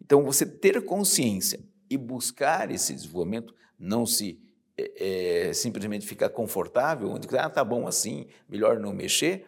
Então, 0.00 0.24
você 0.24 0.46
ter 0.46 0.82
consciência 0.84 1.60
e 1.90 1.96
buscar 1.96 2.70
esse 2.70 2.94
desenvolvimento, 2.94 3.54
não 3.78 4.06
se 4.06 4.40
é, 4.76 5.48
é, 5.48 5.52
simplesmente 5.52 6.06
ficar 6.06 6.28
confortável, 6.30 7.10
onde 7.10 7.26
ah, 7.36 7.50
tá 7.50 7.64
bom 7.64 7.86
assim, 7.86 8.26
melhor 8.48 8.78
não 8.78 8.92
mexer, 8.92 9.46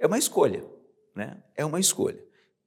é 0.00 0.06
uma 0.06 0.18
escolha, 0.18 0.64
né? 1.14 1.42
É 1.56 1.64
uma 1.64 1.80
escolha. 1.80 2.22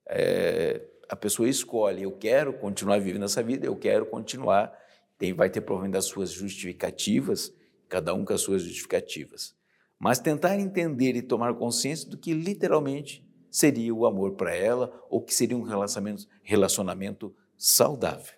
É, 0.08 0.82
a 1.08 1.16
pessoa 1.16 1.48
escolhe, 1.48 2.04
eu 2.04 2.12
quero 2.12 2.54
continuar 2.54 3.00
vivendo 3.00 3.26
essa 3.26 3.42
vida, 3.42 3.66
eu 3.66 3.76
quero 3.76 4.06
continuar, 4.06 4.78
tem, 5.18 5.34
vai 5.34 5.50
ter 5.50 5.62
provavelmente 5.62 5.98
as 5.98 6.06
suas 6.06 6.32
justificativas, 6.32 7.54
cada 7.92 8.14
um 8.14 8.24
com 8.24 8.32
as 8.34 8.40
suas 8.40 8.64
justificativas. 8.64 9.54
Mas 10.00 10.18
tentar 10.18 10.58
entender 10.58 11.14
e 11.18 11.22
tomar 11.22 11.54
consciência 11.56 12.10
do 12.10 12.18
que 12.18 12.34
literalmente 12.34 13.28
seria 13.52 13.94
o 13.94 14.06
amor 14.06 14.36
para 14.36 14.56
ela 14.56 14.92
ou 15.10 15.22
que 15.22 15.36
seria 15.36 15.58
um 15.58 15.62
relacionamento, 15.62 16.26
relacionamento 16.42 17.36
saudável. 17.58 18.34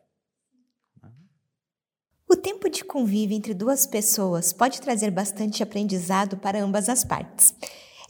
O 2.27 2.35
tempo 2.35 2.67
de 2.67 2.83
convívio 2.83 3.37
entre 3.37 3.53
duas 3.53 3.85
pessoas 3.85 4.51
pode 4.51 4.81
trazer 4.81 5.11
bastante 5.11 5.61
aprendizado 5.61 6.35
para 6.37 6.61
ambas 6.61 6.89
as 6.89 7.05
partes. 7.05 7.53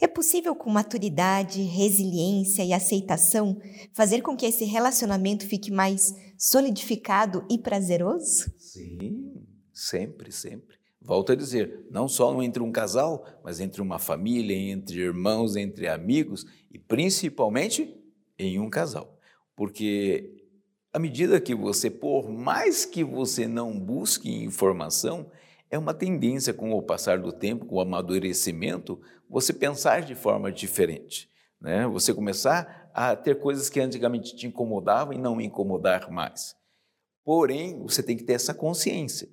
É 0.00 0.06
possível, 0.06 0.56
com 0.56 0.70
maturidade, 0.70 1.62
resiliência 1.62 2.64
e 2.64 2.72
aceitação, 2.72 3.60
fazer 3.92 4.22
com 4.22 4.34
que 4.34 4.46
esse 4.46 4.64
relacionamento 4.64 5.46
fique 5.46 5.70
mais 5.70 6.14
solidificado 6.38 7.46
e 7.50 7.58
prazeroso? 7.58 8.50
Sim, 8.58 9.46
sempre, 9.72 10.32
sempre. 10.32 10.83
Volto 11.04 11.32
a 11.32 11.34
dizer, 11.34 11.86
não 11.90 12.08
só 12.08 12.42
entre 12.42 12.62
um 12.62 12.72
casal, 12.72 13.26
mas 13.44 13.60
entre 13.60 13.82
uma 13.82 13.98
família, 13.98 14.56
entre 14.56 15.00
irmãos, 15.00 15.54
entre 15.54 15.86
amigos 15.86 16.46
e 16.72 16.78
principalmente 16.78 17.94
em 18.38 18.58
um 18.58 18.70
casal. 18.70 19.18
Porque 19.54 20.48
à 20.94 20.98
medida 20.98 21.38
que 21.38 21.54
você, 21.54 21.90
por 21.90 22.30
mais 22.30 22.86
que 22.86 23.04
você 23.04 23.46
não 23.46 23.78
busque 23.78 24.32
informação, 24.32 25.30
é 25.70 25.78
uma 25.78 25.92
tendência 25.92 26.54
com 26.54 26.72
o 26.72 26.82
passar 26.82 27.18
do 27.18 27.32
tempo, 27.32 27.66
com 27.66 27.76
o 27.76 27.80
amadurecimento, 27.80 28.98
você 29.28 29.52
pensar 29.52 30.00
de 30.00 30.14
forma 30.14 30.50
diferente. 30.50 31.28
Né? 31.60 31.86
Você 31.86 32.14
começar 32.14 32.90
a 32.94 33.14
ter 33.14 33.40
coisas 33.40 33.68
que 33.68 33.78
antigamente 33.78 34.34
te 34.34 34.46
incomodavam 34.46 35.12
e 35.12 35.18
não 35.18 35.38
incomodar 35.38 36.10
mais. 36.10 36.56
Porém, 37.22 37.78
você 37.82 38.02
tem 38.02 38.16
que 38.16 38.24
ter 38.24 38.34
essa 38.34 38.54
consciência 38.54 39.28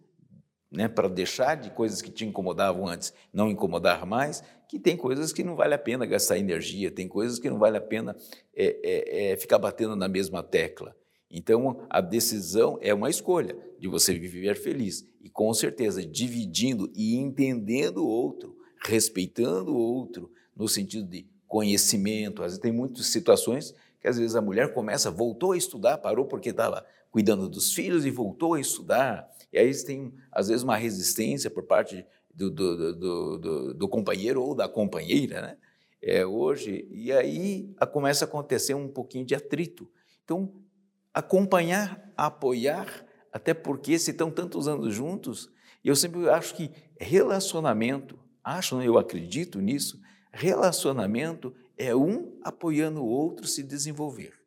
né, 0.71 0.87
para 0.87 1.09
deixar 1.09 1.55
de 1.55 1.69
coisas 1.69 2.01
que 2.01 2.09
te 2.09 2.25
incomodavam 2.25 2.87
antes, 2.87 3.13
não 3.33 3.51
incomodar 3.51 4.05
mais, 4.05 4.41
que 4.67 4.79
tem 4.79 4.95
coisas 4.95 5.33
que 5.33 5.43
não 5.43 5.55
vale 5.55 5.73
a 5.73 5.77
pena 5.77 6.05
gastar 6.05 6.37
energia, 6.37 6.89
tem 6.89 7.07
coisas 7.07 7.37
que 7.37 7.49
não 7.49 7.59
vale 7.59 7.77
a 7.77 7.81
pena 7.81 8.15
é, 8.55 8.79
é, 8.83 9.31
é, 9.33 9.37
ficar 9.37 9.59
batendo 9.59 9.97
na 9.97 10.07
mesma 10.07 10.41
tecla. 10.41 10.95
Então, 11.29 11.85
a 11.89 11.99
decisão 11.99 12.77
é 12.81 12.93
uma 12.93 13.09
escolha 13.09 13.55
de 13.77 13.87
você 13.87 14.13
viver 14.13 14.55
feliz 14.55 15.05
e, 15.21 15.29
com 15.29 15.53
certeza, 15.53 16.05
dividindo 16.05 16.91
e 16.95 17.15
entendendo 17.15 17.97
o 17.97 18.07
outro, 18.07 18.55
respeitando 18.85 19.73
o 19.73 19.77
outro, 19.77 20.31
no 20.55 20.67
sentido 20.67 21.07
de 21.07 21.25
conhecimento. 21.47 22.43
Às 22.43 22.51
vezes, 22.51 22.59
tem 22.61 22.71
muitas 22.71 23.07
situações 23.07 23.73
que, 23.99 24.07
às 24.07 24.17
vezes, 24.17 24.35
a 24.35 24.41
mulher 24.41 24.73
começa, 24.73 25.11
voltou 25.11 25.53
a 25.53 25.57
estudar, 25.57 25.97
parou 25.97 26.25
porque 26.25 26.49
estava 26.49 26.85
cuidando 27.09 27.47
dos 27.47 27.73
filhos 27.73 28.05
e 28.05 28.11
voltou 28.11 28.53
a 28.53 28.59
estudar 28.59 29.29
e 29.51 29.57
aí 29.57 29.83
tem, 29.83 30.13
às 30.31 30.47
vezes, 30.47 30.63
uma 30.63 30.77
resistência 30.77 31.49
por 31.49 31.63
parte 31.63 32.05
do, 32.33 32.49
do, 32.49 32.95
do, 32.95 33.37
do, 33.37 33.73
do 33.73 33.89
companheiro 33.89 34.41
ou 34.41 34.55
da 34.55 34.67
companheira, 34.67 35.41
né? 35.41 35.57
É, 36.01 36.25
hoje, 36.25 36.87
e 36.89 37.11
aí 37.11 37.75
começa 37.91 38.25
a 38.25 38.27
acontecer 38.27 38.73
um 38.73 38.87
pouquinho 38.87 39.23
de 39.23 39.35
atrito. 39.35 39.87
Então, 40.23 40.51
acompanhar, 41.13 42.11
apoiar, 42.17 43.05
até 43.31 43.53
porque 43.53 43.99
se 43.99 44.09
estão 44.09 44.31
tantos 44.31 44.67
anos 44.67 44.95
juntos, 44.95 45.51
eu 45.83 45.95
sempre 45.95 46.27
acho 46.29 46.55
que 46.55 46.71
relacionamento, 46.99 48.17
acho, 48.43 48.81
eu 48.81 48.97
acredito 48.97 49.59
nisso, 49.59 50.01
relacionamento 50.31 51.53
é 51.77 51.95
um 51.95 52.39
apoiando 52.43 53.03
o 53.03 53.07
outro 53.07 53.45
se 53.45 53.61
desenvolver. 53.61 54.40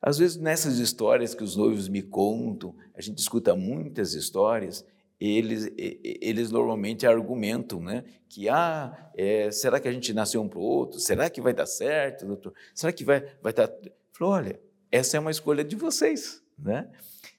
Às 0.00 0.18
vezes, 0.18 0.36
nessas 0.36 0.78
histórias 0.78 1.34
que 1.34 1.42
os 1.42 1.56
noivos 1.56 1.88
me 1.88 2.02
contam, 2.02 2.74
a 2.94 3.00
gente 3.00 3.18
escuta 3.18 3.54
muitas 3.56 4.14
histórias, 4.14 4.84
eles, 5.20 5.68
eles 5.76 6.50
normalmente 6.52 7.06
argumentam 7.06 7.80
né, 7.80 8.04
que, 8.28 8.48
ah, 8.48 9.10
é, 9.16 9.50
será 9.50 9.80
que 9.80 9.88
a 9.88 9.92
gente 9.92 10.12
nasceu 10.12 10.40
um 10.40 10.48
para 10.48 10.60
o 10.60 10.62
outro? 10.62 11.00
Será 11.00 11.28
que 11.28 11.40
vai 11.40 11.52
dar 11.52 11.66
certo, 11.66 12.24
doutor? 12.24 12.54
Será 12.74 12.92
que 12.92 13.04
vai, 13.04 13.24
vai 13.42 13.52
dar... 13.52 13.68
Falou, 14.12 14.34
olha, 14.34 14.60
essa 14.92 15.16
é 15.16 15.20
uma 15.20 15.32
escolha 15.32 15.64
de 15.64 15.74
vocês. 15.74 16.40
Né? 16.56 16.88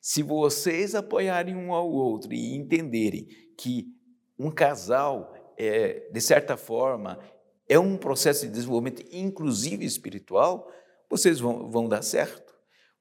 Se 0.02 0.22
vocês 0.22 0.94
apoiarem 0.94 1.56
um 1.56 1.74
ao 1.74 1.90
outro 1.90 2.34
e 2.34 2.56
entenderem 2.56 3.28
que 3.58 3.88
um 4.38 4.52
casal, 4.52 5.34
é, 5.58 6.10
de 6.12 6.22
certa 6.22 6.58
forma, 6.58 7.20
é 7.68 7.80
um 7.80 7.96
processo 7.98 8.46
de 8.46 8.52
desenvolvimento, 8.52 9.04
inclusive 9.12 9.86
espiritual, 9.86 10.70
vocês 11.10 11.40
vão, 11.40 11.70
vão 11.70 11.88
dar 11.88 12.02
certo. 12.02 12.49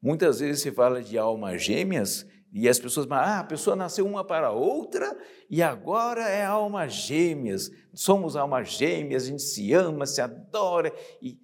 Muitas 0.00 0.40
vezes 0.40 0.62
se 0.62 0.70
fala 0.70 1.02
de 1.02 1.18
almas 1.18 1.62
gêmeas 1.62 2.26
e 2.52 2.68
as 2.68 2.78
pessoas 2.78 3.06
falam, 3.06 3.24
ah, 3.24 3.40
a 3.40 3.44
pessoa 3.44 3.76
nasceu 3.76 4.06
uma 4.06 4.24
para 4.24 4.48
a 4.48 4.52
outra 4.52 5.16
e 5.50 5.62
agora 5.62 6.28
é 6.28 6.44
alma 6.44 6.88
gêmeas. 6.88 7.70
Somos 7.92 8.36
almas 8.36 8.70
gêmeas, 8.70 9.24
a 9.24 9.26
gente 9.26 9.42
se 9.42 9.72
ama, 9.72 10.06
se 10.06 10.20
adora. 10.20 10.92
E 11.20 11.38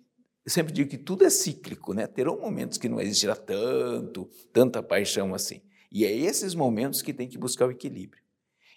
eu 0.44 0.50
sempre 0.50 0.72
digo 0.72 0.88
que 0.88 0.98
tudo 0.98 1.24
é 1.24 1.30
cíclico, 1.30 1.92
né? 1.92 2.06
Terão 2.06 2.38
momentos 2.38 2.78
que 2.78 2.88
não 2.88 3.00
existirá 3.00 3.34
tanto, 3.34 4.28
tanta 4.52 4.82
paixão 4.82 5.34
assim. 5.34 5.60
E 5.90 6.04
é 6.04 6.12
esses 6.12 6.54
momentos 6.54 7.02
que 7.02 7.12
tem 7.12 7.28
que 7.28 7.38
buscar 7.38 7.66
o 7.66 7.70
equilíbrio. 7.70 8.22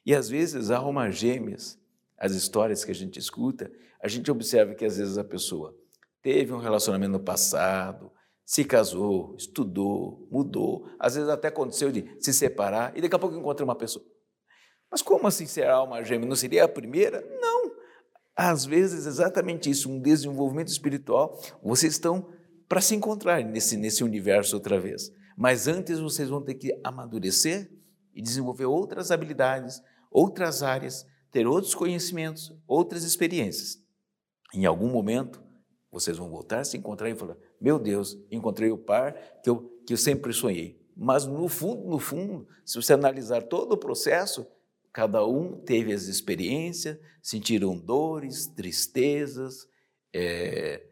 E 0.05 0.13
às 0.13 0.29
vezes, 0.29 0.69
almas 0.71 1.17
gêmeas, 1.17 1.79
as 2.17 2.33
histórias 2.33 2.85
que 2.85 2.91
a 2.91 2.95
gente 2.95 3.19
escuta, 3.19 3.71
a 4.01 4.07
gente 4.07 4.31
observa 4.31 4.73
que 4.73 4.85
às 4.85 4.97
vezes 4.97 5.17
a 5.17 5.23
pessoa 5.23 5.75
teve 6.21 6.53
um 6.53 6.59
relacionamento 6.59 7.11
no 7.11 7.19
passado, 7.19 8.11
se 8.47 8.63
casou, 8.63 9.35
estudou, 9.37 10.25
mudou, 10.31 10.89
às 10.97 11.15
vezes 11.15 11.29
até 11.29 11.49
aconteceu 11.49 11.91
de 11.91 12.15
se 12.17 12.33
separar 12.33 12.97
e 12.97 13.01
daqui 13.01 13.13
a 13.13 13.19
pouco 13.19 13.35
encontra 13.35 13.65
uma 13.65 13.75
pessoa. 13.75 14.05
Mas 14.89 15.01
como 15.01 15.27
assim 15.27 15.45
ser 15.45 15.67
alma 15.67 16.01
gêmea? 16.01 16.29
Não 16.29 16.35
seria 16.35 16.63
a 16.63 16.67
primeira? 16.67 17.21
Não. 17.41 17.69
Às 18.33 18.63
vezes, 18.63 19.05
exatamente 19.05 19.69
isso, 19.69 19.91
um 19.91 19.99
desenvolvimento 19.99 20.69
espiritual, 20.69 21.37
vocês 21.61 21.91
estão 21.91 22.31
para 22.69 22.79
se 22.79 22.95
encontrar 22.95 23.43
nesse, 23.43 23.75
nesse 23.75 24.01
universo 24.01 24.55
outra 24.55 24.79
vez. 24.79 25.11
Mas 25.37 25.67
antes 25.67 25.99
vocês 25.99 26.29
vão 26.29 26.41
ter 26.41 26.55
que 26.55 26.79
amadurecer 26.85 27.69
e 28.15 28.21
desenvolver 28.21 28.65
outras 28.65 29.11
habilidades, 29.11 29.81
outras 30.09 30.63
áreas, 30.63 31.05
ter 31.33 31.45
outros 31.45 31.75
conhecimentos, 31.75 32.53
outras 32.65 33.03
experiências. 33.03 33.77
Em 34.53 34.65
algum 34.65 34.87
momento, 34.87 35.43
vocês 35.91 36.17
vão 36.17 36.29
voltar 36.29 36.59
a 36.59 36.63
se 36.63 36.77
encontrar 36.77 37.09
e 37.09 37.15
falar: 37.15 37.37
Meu 37.59 37.79
Deus, 37.79 38.17
encontrei 38.31 38.71
o 38.71 38.77
par 38.77 39.13
que 39.41 39.49
eu, 39.49 39.81
que 39.85 39.93
eu 39.93 39.97
sempre 39.97 40.33
sonhei. 40.33 40.79
Mas 40.95 41.25
no 41.25 41.47
fundo, 41.47 41.87
no 41.87 41.99
fundo, 41.99 42.47
se 42.65 42.75
você 42.75 42.93
analisar 42.93 43.43
todo 43.43 43.73
o 43.73 43.77
processo, 43.77 44.47
cada 44.91 45.25
um 45.25 45.57
teve 45.57 45.93
as 45.93 46.03
experiências, 46.03 46.97
sentiram 47.21 47.77
dores, 47.77 48.47
tristezas, 48.47 49.67
é, 50.13 50.83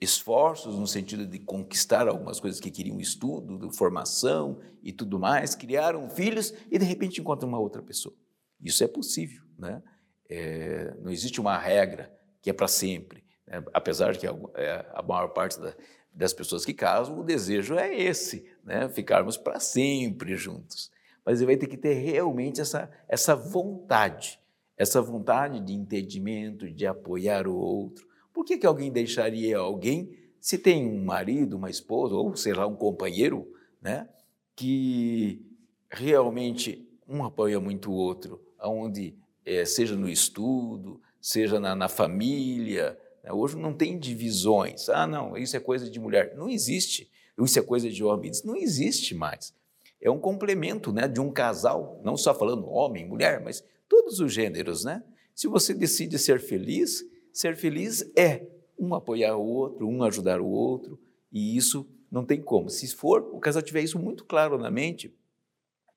esforços 0.00 0.76
no 0.76 0.86
sentido 0.86 1.26
de 1.26 1.38
conquistar 1.38 2.08
algumas 2.08 2.40
coisas 2.40 2.58
que 2.58 2.70
queriam, 2.70 2.98
estudo, 2.98 3.70
formação 3.70 4.60
e 4.82 4.92
tudo 4.92 5.18
mais, 5.18 5.54
criaram 5.54 6.08
filhos 6.08 6.54
e 6.70 6.78
de 6.78 6.86
repente 6.86 7.20
encontram 7.20 7.48
uma 7.48 7.58
outra 7.58 7.82
pessoa. 7.82 8.14
Isso 8.62 8.82
é 8.82 8.88
possível, 8.88 9.42
né? 9.58 9.82
É, 10.28 10.94
não 11.02 11.10
existe 11.10 11.40
uma 11.40 11.58
regra 11.58 12.10
que 12.40 12.48
é 12.48 12.52
para 12.52 12.68
sempre. 12.68 13.19
É, 13.50 13.60
apesar 13.74 14.16
que 14.16 14.28
a, 14.28 14.34
é, 14.54 14.86
a 14.94 15.02
maior 15.02 15.28
parte 15.28 15.60
da, 15.60 15.74
das 16.14 16.32
pessoas 16.32 16.64
que 16.64 16.72
casam, 16.72 17.18
o 17.18 17.24
desejo 17.24 17.74
é 17.74 17.92
esse, 17.92 18.46
né? 18.64 18.88
ficarmos 18.88 19.36
para 19.36 19.58
sempre 19.58 20.36
juntos. 20.36 20.90
Mas 21.24 21.40
ele 21.40 21.46
vai 21.46 21.56
ter 21.56 21.66
que 21.66 21.76
ter 21.76 21.94
realmente 21.94 22.60
essa, 22.60 22.88
essa 23.08 23.34
vontade, 23.34 24.40
essa 24.76 25.02
vontade 25.02 25.60
de 25.60 25.72
entendimento, 25.72 26.70
de 26.70 26.86
apoiar 26.86 27.48
o 27.48 27.56
outro. 27.56 28.06
Por 28.32 28.44
que, 28.44 28.56
que 28.56 28.66
alguém 28.66 28.90
deixaria 28.90 29.58
alguém, 29.58 30.16
se 30.40 30.56
tem 30.56 30.86
um 30.86 31.04
marido, 31.04 31.56
uma 31.56 31.68
esposa, 31.68 32.14
ou 32.14 32.34
sei 32.36 32.54
lá, 32.54 32.66
um 32.66 32.76
companheiro, 32.76 33.52
né? 33.82 34.08
que 34.54 35.44
realmente 35.90 36.88
um 37.08 37.24
apoia 37.24 37.58
muito 37.58 37.90
o 37.90 37.94
outro, 37.94 38.40
onde 38.62 39.14
é, 39.44 39.64
seja 39.64 39.96
no 39.96 40.08
estudo, 40.08 41.00
seja 41.20 41.58
na, 41.58 41.74
na 41.74 41.88
família? 41.88 42.96
Hoje 43.28 43.56
não 43.56 43.74
tem 43.74 43.98
divisões. 43.98 44.88
Ah, 44.88 45.06
não, 45.06 45.36
isso 45.36 45.56
é 45.56 45.60
coisa 45.60 45.90
de 45.90 46.00
mulher. 46.00 46.34
Não 46.36 46.48
existe. 46.48 47.10
Isso 47.38 47.58
é 47.58 47.62
coisa 47.62 47.88
de 47.88 48.02
homem. 48.04 48.30
Isso 48.30 48.46
não 48.46 48.56
existe 48.56 49.14
mais. 49.14 49.54
É 50.00 50.10
um 50.10 50.18
complemento 50.18 50.92
né, 50.92 51.06
de 51.06 51.20
um 51.20 51.30
casal, 51.30 52.00
não 52.02 52.16
só 52.16 52.34
falando 52.34 52.68
homem, 52.68 53.06
mulher, 53.06 53.40
mas 53.42 53.62
todos 53.88 54.20
os 54.20 54.32
gêneros. 54.32 54.84
Né? 54.84 55.02
Se 55.34 55.46
você 55.46 55.74
decide 55.74 56.18
ser 56.18 56.40
feliz, 56.40 57.04
ser 57.32 57.56
feliz 57.56 58.10
é 58.16 58.46
um 58.78 58.94
apoiar 58.94 59.36
o 59.36 59.44
outro, 59.44 59.86
um 59.86 60.02
ajudar 60.02 60.40
o 60.40 60.48
outro, 60.48 60.98
e 61.30 61.54
isso 61.56 61.86
não 62.10 62.24
tem 62.24 62.40
como. 62.40 62.70
Se 62.70 62.88
for, 62.94 63.28
o 63.32 63.38
casal 63.38 63.62
tiver 63.62 63.82
isso 63.82 63.98
muito 63.98 64.24
claro 64.24 64.56
na 64.56 64.70
mente, 64.70 65.14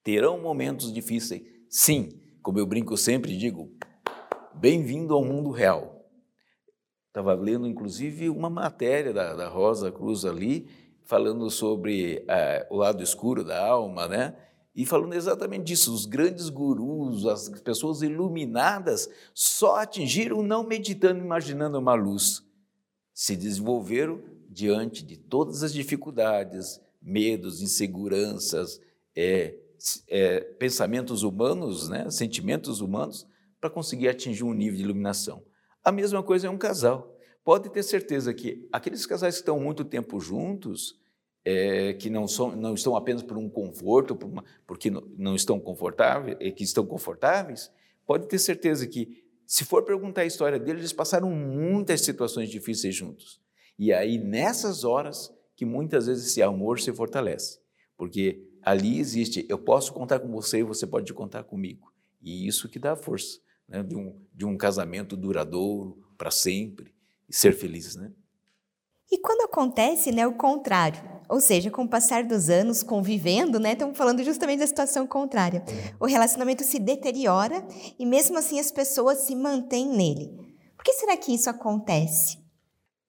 terão 0.03 0.39
momentos 0.41 0.91
difíceis. 0.91 1.41
Sim, 1.69 2.09
como 2.41 2.59
eu 2.59 2.65
brinco 2.65 2.97
sempre, 2.97 3.37
digo, 3.37 3.71
bem-vindo 4.53 5.13
ao 5.13 5.23
mundo 5.23 5.49
real. 5.49 5.92
Estava 7.13 7.35
lendo, 7.35 7.67
inclusive, 7.67 8.27
uma 8.27 8.49
matéria 8.49 9.13
da, 9.13 9.35
da 9.35 9.47
Rosa 9.47 9.91
Cruz 9.91 10.25
ali, 10.25 10.67
falando 11.03 11.47
sobre 11.51 12.25
é, 12.27 12.65
o 12.71 12.77
lado 12.77 13.03
escuro 13.03 13.43
da 13.43 13.63
alma, 13.63 14.07
né? 14.07 14.35
E 14.75 14.83
falando 14.83 15.13
exatamente 15.13 15.65
disso, 15.65 15.93
os 15.93 16.07
grandes 16.07 16.49
gurus, 16.49 17.27
as 17.27 17.49
pessoas 17.61 18.01
iluminadas, 18.01 19.07
só 19.31 19.75
atingiram 19.75 20.41
não 20.41 20.63
meditando, 20.65 21.19
imaginando 21.19 21.77
uma 21.77 21.93
luz. 21.93 22.41
Se 23.13 23.35
desenvolveram 23.35 24.19
diante 24.49 25.05
de 25.05 25.15
todas 25.15 25.61
as 25.61 25.71
dificuldades, 25.71 26.81
medos, 26.99 27.61
inseguranças, 27.61 28.81
é, 29.15 29.55
é, 30.07 30.39
pensamentos 30.39 31.21
humanos, 31.21 31.89
né, 31.89 32.09
sentimentos 32.09 32.81
humanos, 32.81 33.27
para 33.61 33.69
conseguir 33.69 34.07
atingir 34.07 34.43
um 34.43 34.53
nível 34.55 34.77
de 34.77 34.83
iluminação. 34.83 35.43
A 35.83 35.91
mesma 35.91 36.23
coisa 36.23 36.47
é 36.47 36.49
um 36.49 36.57
casal. 36.57 37.13
Pode 37.43 37.69
ter 37.69 37.83
certeza 37.83 38.33
que 38.33 38.67
aqueles 38.71 39.05
casais 39.05 39.35
que 39.35 39.41
estão 39.41 39.59
muito 39.59 39.83
tempo 39.83 40.17
juntos, 40.19 40.97
é, 41.43 41.93
que 41.93 42.09
não, 42.09 42.25
são, 42.25 42.55
não 42.55 42.73
estão 42.73 42.95
apenas 42.95 43.21
por 43.21 43.37
um 43.37 43.49
conforto, 43.49 44.15
por 44.15 44.29
uma, 44.29 44.45
porque 44.65 44.89
não, 44.89 45.01
não 45.17 45.35
estão 45.35 45.59
confortáveis, 45.59 46.37
é, 46.39 46.49
que 46.51 46.63
estão 46.63 46.85
confortáveis, 46.85 47.69
pode 48.05 48.27
ter 48.29 48.39
certeza 48.39 48.87
que, 48.87 49.25
se 49.45 49.65
for 49.65 49.83
perguntar 49.83 50.21
a 50.21 50.25
história 50.25 50.57
deles, 50.57 50.79
eles 50.79 50.93
passaram 50.93 51.29
muitas 51.29 51.99
situações 51.99 52.49
difíceis 52.49 52.95
juntos. 52.95 53.41
E 53.77 53.91
aí, 53.91 54.17
nessas 54.17 54.85
horas, 54.85 55.33
que 55.53 55.65
muitas 55.65 56.07
vezes 56.07 56.27
esse 56.27 56.41
amor 56.41 56.79
se 56.79 56.93
fortalece, 56.93 57.59
porque 57.97 58.41
ali 58.61 58.99
existe, 58.99 59.45
eu 59.49 59.57
posso 59.57 59.91
contar 59.91 60.21
com 60.21 60.31
você 60.31 60.59
e 60.59 60.63
você 60.63 60.87
pode 60.87 61.13
contar 61.13 61.43
comigo. 61.43 61.91
E 62.21 62.47
isso 62.47 62.69
que 62.69 62.79
dá 62.79 62.95
força 62.95 63.43
né, 63.67 63.83
de, 63.83 63.95
um, 63.95 64.19
de 64.33 64.45
um 64.45 64.57
casamento 64.57 65.15
duradouro, 65.15 66.03
para 66.17 66.31
sempre, 66.31 66.93
e 67.27 67.35
ser 67.35 67.53
feliz. 67.53 67.95
Né? 67.95 68.11
E 69.11 69.17
quando 69.19 69.41
acontece 69.41 70.11
né, 70.11 70.25
o 70.25 70.33
contrário, 70.33 71.01
ou 71.29 71.39
seja, 71.39 71.69
com 71.69 71.83
o 71.83 71.89
passar 71.89 72.23
dos 72.23 72.49
anos 72.49 72.83
convivendo, 72.83 73.59
né, 73.59 73.73
estamos 73.73 73.97
falando 73.97 74.23
justamente 74.23 74.59
da 74.59 74.67
situação 74.67 75.05
contrária, 75.07 75.63
o 75.99 76.05
relacionamento 76.05 76.63
se 76.63 76.79
deteriora 76.79 77.65
e 77.97 78.05
mesmo 78.05 78.37
assim 78.37 78.59
as 78.59 78.71
pessoas 78.71 79.19
se 79.19 79.35
mantêm 79.35 79.87
nele. 79.87 80.29
Por 80.75 80.83
que 80.83 80.93
será 80.93 81.15
que 81.15 81.33
isso 81.33 81.49
acontece? 81.49 82.43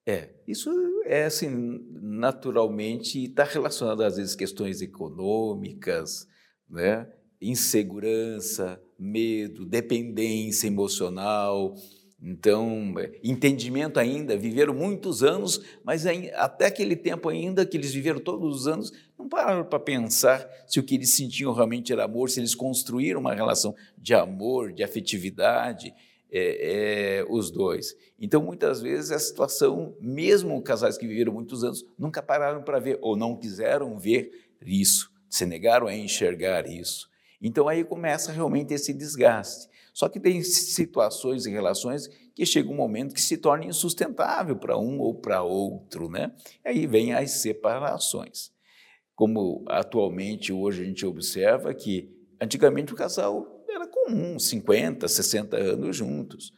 É, 0.05 0.29
isso 0.47 0.69
é 1.05 1.25
assim, 1.25 1.49
naturalmente 1.91 3.25
está 3.25 3.43
relacionado 3.43 4.03
às 4.03 4.17
vezes 4.17 4.35
questões 4.35 4.81
econômicas, 4.81 6.27
né? 6.69 7.07
insegurança, 7.41 8.81
medo, 8.97 9.65
dependência 9.65 10.67
emocional. 10.67 11.75
Então, 12.21 12.93
entendimento 13.23 13.99
ainda, 13.99 14.35
viveram 14.35 14.73
muitos 14.73 15.21
anos, 15.21 15.61
mas 15.83 16.05
até 16.33 16.65
aquele 16.65 16.95
tempo 16.95 17.29
ainda 17.29 17.65
que 17.65 17.77
eles 17.77 17.93
viveram 17.93 18.19
todos 18.19 18.61
os 18.61 18.67
anos, 18.67 18.91
não 19.17 19.29
pararam 19.29 19.63
para 19.63 19.79
pensar 19.79 20.49
se 20.65 20.79
o 20.79 20.83
que 20.83 20.95
eles 20.95 21.11
sentiam 21.11 21.53
realmente 21.53 21.93
era 21.93 22.05
amor, 22.05 22.29
se 22.29 22.39
eles 22.39 22.55
construíram 22.55 23.19
uma 23.19 23.35
relação 23.35 23.75
de 23.97 24.13
amor, 24.13 24.73
de 24.73 24.83
afetividade, 24.83 25.93
é, 26.31 27.19
é, 27.19 27.25
os 27.29 27.51
dois. 27.51 27.95
Então, 28.19 28.41
muitas 28.41 28.81
vezes, 28.81 29.11
a 29.11 29.19
situação, 29.19 29.95
mesmo 30.01 30.61
casais 30.61 30.97
que 30.97 31.07
viveram 31.07 31.33
muitos 31.33 31.63
anos, 31.63 31.85
nunca 31.97 32.23
pararam 32.23 32.63
para 32.63 32.79
ver, 32.79 32.97
ou 33.01 33.15
não 33.15 33.37
quiseram 33.37 33.99
ver 33.99 34.31
isso, 34.65 35.11
se 35.29 35.45
negaram 35.45 35.87
a 35.87 35.95
enxergar 35.95 36.67
isso. 36.67 37.07
Então 37.41 37.67
aí 37.67 37.83
começa 37.83 38.31
realmente 38.31 38.73
esse 38.73 38.93
desgaste. 38.93 39.69
Só 39.93 40.09
que 40.09 40.19
tem 40.19 40.41
situações 40.43 41.45
e 41.45 41.51
relações 41.51 42.09
que 42.33 42.45
chega 42.45 42.69
um 42.69 42.75
momento 42.75 43.13
que 43.13 43.21
se 43.21 43.37
torna 43.37 43.65
insustentável 43.65 44.57
para 44.57 44.77
um 44.77 44.99
ou 44.99 45.15
para 45.15 45.41
outro, 45.41 46.09
né? 46.09 46.33
Aí 46.65 46.85
vem 46.85 47.13
as 47.13 47.31
separações. 47.31 48.51
Como 49.15 49.63
atualmente 49.69 50.51
hoje 50.51 50.81
a 50.81 50.85
gente 50.85 51.05
observa 51.05 51.73
que 51.73 52.13
antigamente 52.41 52.93
o 52.93 52.95
casal 52.95 53.63
era 53.69 53.87
comum, 53.87 54.37
50, 54.37 55.07
60 55.07 55.55
anos 55.55 55.95
juntos. 55.95 56.53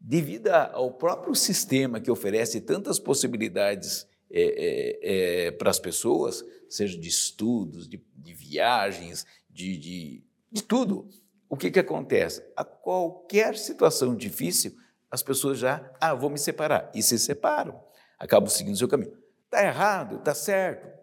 Devido 0.00 0.48
ao 0.48 0.92
próprio 0.92 1.34
sistema 1.34 2.00
que 2.00 2.10
oferece 2.10 2.60
tantas 2.60 2.98
possibilidades 2.98 4.08
é, 4.32 4.42
é, 4.42 5.46
é, 5.46 5.50
para 5.50 5.70
as 5.70 5.78
pessoas, 5.78 6.44
seja 6.68 6.98
de 6.98 7.08
estudos, 7.08 7.88
de, 7.88 8.02
de 8.16 8.32
viagens, 8.32 9.26
de, 9.52 9.78
de 9.78 10.30
de 10.50 10.62
tudo. 10.62 11.08
O 11.48 11.56
que, 11.56 11.70
que 11.70 11.78
acontece? 11.78 12.42
A 12.56 12.64
qualquer 12.64 13.56
situação 13.56 14.14
difícil, 14.14 14.72
as 15.10 15.22
pessoas 15.22 15.58
já, 15.58 15.92
ah, 16.00 16.14
vou 16.14 16.30
me 16.30 16.38
separar, 16.38 16.90
e 16.94 17.02
se 17.02 17.18
separam, 17.18 17.80
acabam 18.18 18.48
seguindo 18.48 18.74
o 18.74 18.78
seu 18.78 18.88
caminho. 18.88 19.12
Está 19.44 19.64
errado, 19.64 20.16
está 20.16 20.34
certo? 20.34 21.00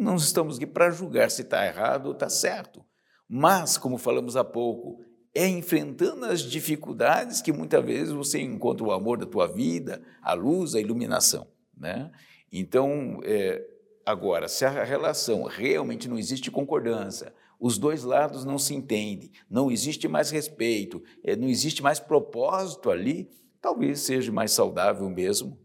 não 0.00 0.16
estamos 0.16 0.56
aqui 0.56 0.66
para 0.66 0.90
julgar 0.90 1.30
se 1.30 1.42
está 1.42 1.66
errado 1.66 2.06
ou 2.06 2.12
está 2.12 2.28
certo. 2.28 2.84
Mas, 3.28 3.78
como 3.78 3.98
falamos 3.98 4.36
há 4.36 4.42
pouco, 4.42 5.00
é 5.34 5.46
enfrentando 5.46 6.26
as 6.26 6.40
dificuldades 6.40 7.40
que 7.40 7.52
muitas 7.52 7.84
vezes 7.84 8.12
você 8.12 8.40
encontra 8.40 8.84
o 8.84 8.92
amor 8.92 9.18
da 9.18 9.26
tua 9.26 9.46
vida, 9.46 10.02
a 10.22 10.32
luz, 10.32 10.74
a 10.74 10.80
iluminação. 10.80 11.46
Né? 11.76 12.10
Então, 12.50 13.20
é, 13.22 13.64
agora, 14.04 14.48
se 14.48 14.64
a 14.64 14.84
relação 14.84 15.44
realmente 15.44 16.08
não 16.08 16.18
existe 16.18 16.50
concordância, 16.50 17.32
os 17.62 17.78
dois 17.78 18.02
lados 18.02 18.44
não 18.44 18.58
se 18.58 18.74
entendem, 18.74 19.30
não 19.48 19.70
existe 19.70 20.08
mais 20.08 20.32
respeito, 20.32 21.00
é, 21.22 21.36
não 21.36 21.48
existe 21.48 21.80
mais 21.80 22.00
propósito 22.00 22.90
ali, 22.90 23.30
talvez 23.60 24.00
seja 24.00 24.32
mais 24.32 24.50
saudável 24.50 25.08
mesmo 25.08 25.56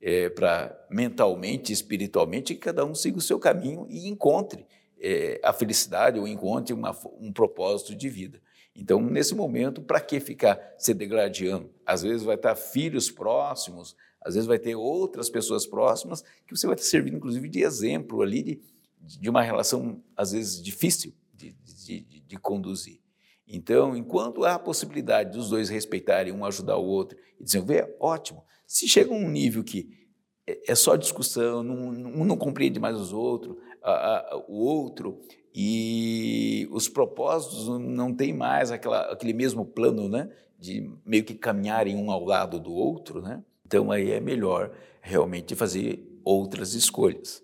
é, 0.00 0.28
para 0.28 0.76
mentalmente, 0.90 1.72
espiritualmente, 1.72 2.54
que 2.54 2.60
cada 2.60 2.84
um 2.84 2.92
siga 2.92 3.18
o 3.18 3.20
seu 3.20 3.38
caminho 3.38 3.86
e 3.88 4.08
encontre 4.08 4.66
é, 5.00 5.40
a 5.44 5.52
felicidade 5.52 6.18
ou 6.18 6.26
encontre 6.26 6.74
uma, 6.74 6.90
um 7.20 7.32
propósito 7.32 7.94
de 7.94 8.08
vida. 8.08 8.42
Então, 8.74 9.00
nesse 9.00 9.32
momento, 9.32 9.80
para 9.80 10.00
que 10.00 10.18
ficar 10.18 10.74
se 10.76 10.92
degradando? 10.92 11.70
Às 11.86 12.02
vezes 12.02 12.24
vai 12.24 12.34
estar 12.34 12.56
filhos 12.56 13.12
próximos, 13.12 13.94
às 14.20 14.34
vezes 14.34 14.48
vai 14.48 14.58
ter 14.58 14.74
outras 14.74 15.30
pessoas 15.30 15.64
próximas 15.64 16.24
que 16.48 16.56
você 16.56 16.66
vai 16.66 16.74
estar 16.74 16.88
servindo, 16.88 17.16
inclusive, 17.16 17.48
de 17.48 17.62
exemplo 17.62 18.22
ali 18.22 18.42
de, 18.42 18.60
de 19.20 19.30
uma 19.30 19.40
relação, 19.40 20.02
às 20.16 20.32
vezes, 20.32 20.60
difícil 20.60 21.14
de, 21.34 21.52
de, 21.52 22.00
de, 22.00 22.20
de 22.20 22.36
conduzir. 22.38 23.00
Então, 23.46 23.96
enquanto 23.96 24.44
há 24.44 24.54
a 24.54 24.58
possibilidade 24.58 25.32
dos 25.32 25.50
dois 25.50 25.68
respeitarem 25.68 26.32
um 26.32 26.44
ajudar 26.44 26.76
o 26.76 26.86
outro 26.86 27.18
e 27.38 27.44
desenvolver, 27.44 27.94
ótimo. 28.00 28.44
Se 28.66 28.88
chega 28.88 29.12
a 29.12 29.16
um 29.16 29.28
nível 29.28 29.62
que 29.62 29.90
é, 30.46 30.72
é 30.72 30.74
só 30.74 30.96
discussão, 30.96 31.60
um 31.60 32.24
não 32.24 32.36
compreende 32.36 32.80
mais 32.80 32.98
os 32.98 33.12
outros, 33.12 33.56
a, 33.82 33.92
a, 33.92 34.44
o 34.48 34.54
outro, 34.54 35.20
e 35.54 36.66
os 36.72 36.88
propósitos 36.88 37.68
não 37.78 38.12
têm 38.12 38.32
mais 38.32 38.72
aquela, 38.72 39.12
aquele 39.12 39.32
mesmo 39.32 39.64
plano, 39.64 40.08
né, 40.08 40.28
de 40.58 40.90
meio 41.04 41.24
que 41.24 41.34
caminharem 41.34 41.96
um 41.96 42.10
ao 42.10 42.24
lado 42.24 42.58
do 42.58 42.72
outro, 42.72 43.20
né? 43.20 43.44
Então 43.66 43.90
aí 43.90 44.10
é 44.10 44.20
melhor 44.20 44.74
realmente 45.00 45.54
fazer 45.54 46.20
outras 46.24 46.74
escolhas. 46.74 47.42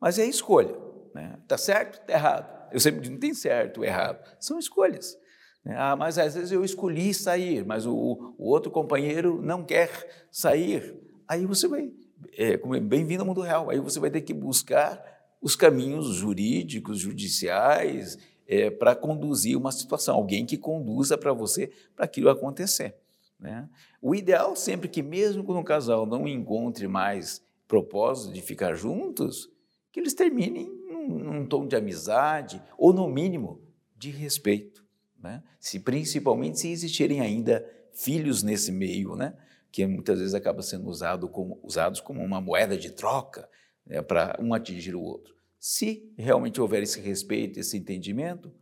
Mas 0.00 0.18
é 0.18 0.26
escolha, 0.26 0.76
né? 1.14 1.38
Tá 1.48 1.58
certo? 1.58 2.04
Tá 2.06 2.12
errado. 2.12 2.59
Eu 2.72 2.80
sempre 2.80 3.00
digo, 3.00 3.14
não 3.14 3.20
tem 3.20 3.34
certo 3.34 3.78
ou 3.78 3.84
errado, 3.84 4.24
são 4.38 4.58
escolhas. 4.58 5.16
Né? 5.64 5.74
Ah, 5.76 5.96
mas 5.96 6.18
às 6.18 6.34
vezes 6.34 6.52
eu 6.52 6.64
escolhi 6.64 7.12
sair, 7.12 7.64
mas 7.64 7.86
o, 7.86 8.34
o 8.38 8.48
outro 8.48 8.70
companheiro 8.70 9.40
não 9.42 9.64
quer 9.64 10.26
sair. 10.30 10.96
Aí 11.28 11.46
você 11.46 11.68
vai, 11.68 11.92
é, 12.36 12.52
é, 12.54 12.80
bem-vindo 12.80 13.22
ao 13.22 13.26
mundo 13.26 13.40
real, 13.40 13.70
aí 13.70 13.78
você 13.78 14.00
vai 14.00 14.10
ter 14.10 14.20
que 14.22 14.34
buscar 14.34 15.02
os 15.40 15.56
caminhos 15.56 16.06
jurídicos, 16.14 16.98
judiciais, 16.98 18.18
é, 18.46 18.68
para 18.68 18.96
conduzir 18.96 19.56
uma 19.56 19.70
situação, 19.70 20.16
alguém 20.16 20.44
que 20.44 20.58
conduza 20.58 21.16
para 21.16 21.32
você 21.32 21.70
para 21.94 22.04
aquilo 22.04 22.28
acontecer. 22.28 22.96
Né? 23.38 23.68
O 24.02 24.14
ideal 24.14 24.54
sempre 24.56 24.88
que, 24.88 25.02
mesmo 25.02 25.44
quando 25.44 25.58
um 25.58 25.64
casal 25.64 26.04
não 26.04 26.26
encontre 26.26 26.86
mais 26.88 27.42
propósito 27.66 28.34
de 28.34 28.42
ficar 28.42 28.74
juntos, 28.74 29.48
que 29.92 30.00
eles 30.00 30.14
terminem 30.14 30.79
num, 31.08 31.46
tom 31.46 31.66
de 31.66 31.76
amizade 31.76 32.62
ou, 32.76 32.92
no 32.92 33.08
mínimo, 33.08 33.60
de 33.96 34.10
respeito 34.10 34.80
né? 35.22 35.42
se 35.58 35.78
principalmente 35.78 36.58
se 36.58 36.68
existirem 36.70 37.20
ainda 37.20 37.68
filhos 37.92 38.42
nesse 38.42 38.72
meio, 38.72 39.14
né? 39.14 39.36
que 39.70 39.86
muitas 39.86 40.18
vezes 40.18 40.34
acaba 40.34 40.62
sendo 40.62 40.88
usado 40.88 41.28
como, 41.28 41.60
usados 41.62 42.00
como 42.00 42.22
uma 42.22 42.40
moeda 42.40 42.76
de 42.76 42.90
troca 42.90 43.48
né? 43.86 44.02
para 44.02 44.36
um 44.40 44.54
atingir 44.54 44.94
o 44.94 45.02
outro. 45.02 45.34
Se 45.58 46.10
realmente 46.16 46.60
houver 46.60 46.82
esse 46.82 47.00
respeito, 47.00 47.60
esse 47.60 47.76
entendimento, 47.76 48.52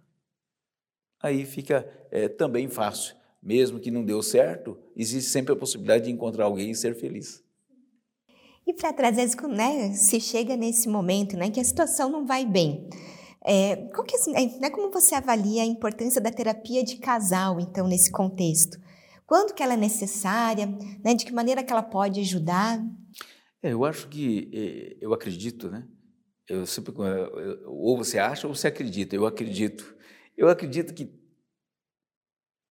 aí 1.21 1.45
fica 1.47 1.89
é, 2.11 2.29
também 2.29 2.69
fácil. 2.69 3.17
Mesmo 3.41 3.79
que 3.79 3.91
não 3.91 4.05
deu 4.05 4.21
certo, 4.21 4.77
existe 4.97 5.31
sempre 5.31 5.53
a 5.53 5.57
possibilidade 5.57 6.07
de 6.07 6.11
encontrar 6.11 6.47
alguém 6.47 6.73
e 6.73 6.75
ser 6.75 6.97
feliz. 6.97 7.45
E 8.69 8.75
para 8.75 8.93
trazer, 8.93 9.27
né, 9.49 9.95
se 9.95 10.21
chega 10.21 10.55
nesse 10.55 10.91
momento, 10.91 11.39
né, 11.39 11.51
que 11.51 11.59
a 11.59 11.65
situação 11.65 12.11
não 12.11 12.27
vai 12.27 12.45
bem, 12.45 12.87
é, 13.43 13.77
qual 13.95 14.05
que 14.05 14.15
é, 14.15 14.61
né, 14.61 14.69
como 14.69 14.91
você 14.91 15.15
avalia 15.15 15.63
a 15.63 15.67
importância 15.67 16.21
da 16.21 16.31
terapia 16.31 16.85
de 16.85 16.99
casal, 16.99 17.59
então, 17.59 17.89
nesse 17.89 18.13
contexto? 18.13 18.79
Quando 19.27 19.55
que 19.55 19.63
ela 19.63 19.73
é 19.73 19.77
necessária? 19.77 20.67
Né, 21.03 21.15
de 21.15 21.25
que 21.25 21.33
maneira 21.33 21.63
que 21.63 21.73
ela 21.73 21.83
pode 21.83 22.21
ajudar? 22.21 22.79
É, 23.63 23.73
eu 23.73 23.87
acho 23.87 24.07
que, 24.09 24.51
é, 24.53 24.99
eu 25.01 25.15
acredito, 25.15 25.71
né? 25.71 25.89
Eu 26.47 26.67
sempre, 26.67 26.93
ou 27.67 27.97
você 27.97 28.19
acha 28.19 28.47
ou 28.47 28.55
você 28.55 28.69
acredita. 28.69 29.17
Eu 29.17 29.27
acredito. 29.27 29.97
Eu 30.37 30.49
acredito 30.49 30.93
que 30.93 31.11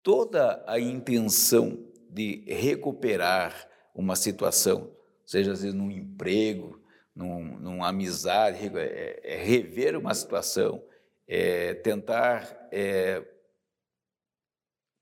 toda 0.03 0.62
a 0.67 0.77
intenção 0.77 1.86
de 2.10 2.43
recuperar 2.47 3.69
uma 3.93 4.15
situação, 4.15 4.94
seja 5.25 5.51
às 5.51 5.61
vezes 5.61 5.75
num 5.75 5.91
emprego, 5.91 6.81
num, 7.15 7.57
numa 7.59 7.88
amizade, 7.88 8.69
é, 8.77 9.19
é 9.23 9.35
rever 9.38 9.97
uma 9.97 10.13
situação, 10.13 10.83
é 11.27 11.73
tentar, 11.73 12.67
é, 12.71 13.25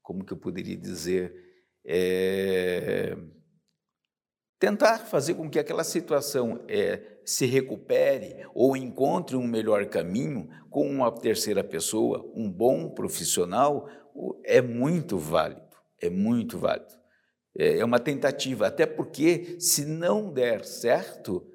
como 0.01 0.23
que 0.23 0.33
eu 0.33 0.37
poderia 0.37 0.77
dizer, 0.77 1.33
é, 1.85 3.17
tentar 4.59 4.99
fazer 4.99 5.33
com 5.33 5.49
que 5.49 5.59
aquela 5.59 5.83
situação 5.83 6.63
é, 6.69 7.19
se 7.25 7.45
recupere 7.45 8.45
ou 8.53 8.77
encontre 8.77 9.35
um 9.35 9.45
melhor 9.45 9.85
caminho 9.87 10.49
com 10.69 10.89
uma 10.89 11.11
terceira 11.11 11.63
pessoa, 11.63 12.31
um 12.33 12.49
bom 12.49 12.89
profissional, 12.89 13.89
é 14.43 14.61
muito 14.61 15.17
válido, 15.17 15.61
é 15.99 16.09
muito 16.09 16.57
válido. 16.57 17.02
É, 17.57 17.79
é 17.79 17.85
uma 17.85 17.99
tentativa, 17.99 18.67
até 18.67 18.85
porque 18.85 19.57
se 19.59 19.85
não 19.85 20.31
der 20.31 20.65
certo, 20.65 21.45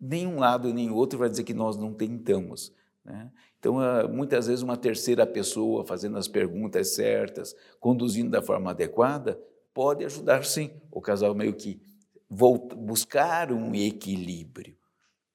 nenhum 0.00 0.38
lado 0.38 0.72
nem 0.72 0.90
outro 0.90 1.18
vai 1.18 1.28
dizer 1.28 1.44
que 1.44 1.54
nós 1.54 1.76
não 1.76 1.92
tentamos. 1.92 2.72
Né? 3.04 3.30
Então, 3.58 3.78
ah, 3.78 4.08
muitas 4.08 4.46
vezes, 4.46 4.62
uma 4.62 4.76
terceira 4.76 5.26
pessoa 5.26 5.84
fazendo 5.84 6.16
as 6.18 6.26
perguntas 6.26 6.94
certas, 6.94 7.54
conduzindo 7.78 8.30
da 8.30 8.42
forma 8.42 8.70
adequada, 8.70 9.40
pode 9.72 10.04
ajudar 10.04 10.44
sim 10.44 10.70
o 10.90 11.00
casal 11.00 11.34
meio 11.34 11.54
que 11.54 11.80
buscar 12.28 13.52
um 13.52 13.74
equilíbrio. 13.74 14.76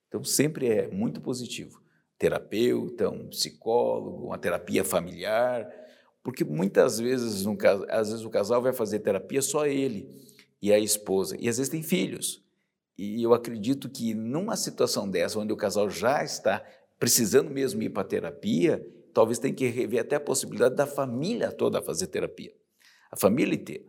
Então, 0.07 0.23
sempre 0.23 0.67
é 0.67 0.87
muito 0.87 1.21
positivo. 1.21 1.81
Terapeuta, 2.17 3.09
um 3.09 3.29
psicólogo, 3.29 4.25
uma 4.25 4.37
terapia 4.37 4.83
familiar, 4.83 5.69
porque 6.27 6.43
muitas 6.43 6.99
vezes, 6.99 7.47
às 7.87 8.09
vezes 8.09 8.25
o 8.25 8.29
casal 8.29 8.61
vai 8.61 8.73
fazer 8.73 8.99
terapia 8.99 9.41
só 9.41 9.65
ele 9.65 10.09
e 10.61 10.73
a 10.73 10.77
esposa, 10.77 11.37
e 11.39 11.47
às 11.47 11.55
vezes 11.55 11.71
tem 11.71 11.81
filhos. 11.81 12.43
E 12.97 13.23
eu 13.23 13.33
acredito 13.33 13.87
que 13.87 14.13
numa 14.13 14.57
situação 14.57 15.09
dessa, 15.09 15.39
onde 15.39 15.53
o 15.53 15.55
casal 15.55 15.89
já 15.89 16.25
está 16.25 16.61
precisando 16.99 17.49
mesmo 17.49 17.81
ir 17.81 17.91
para 17.91 18.03
terapia, 18.03 18.85
talvez 19.13 19.39
tenha 19.39 19.53
que 19.53 19.67
rever 19.67 20.01
até 20.01 20.17
a 20.17 20.19
possibilidade 20.19 20.75
da 20.75 20.85
família 20.85 21.49
toda 21.49 21.81
fazer 21.81 22.07
terapia, 22.07 22.53
a 23.09 23.15
família 23.15 23.55
inteira. 23.55 23.85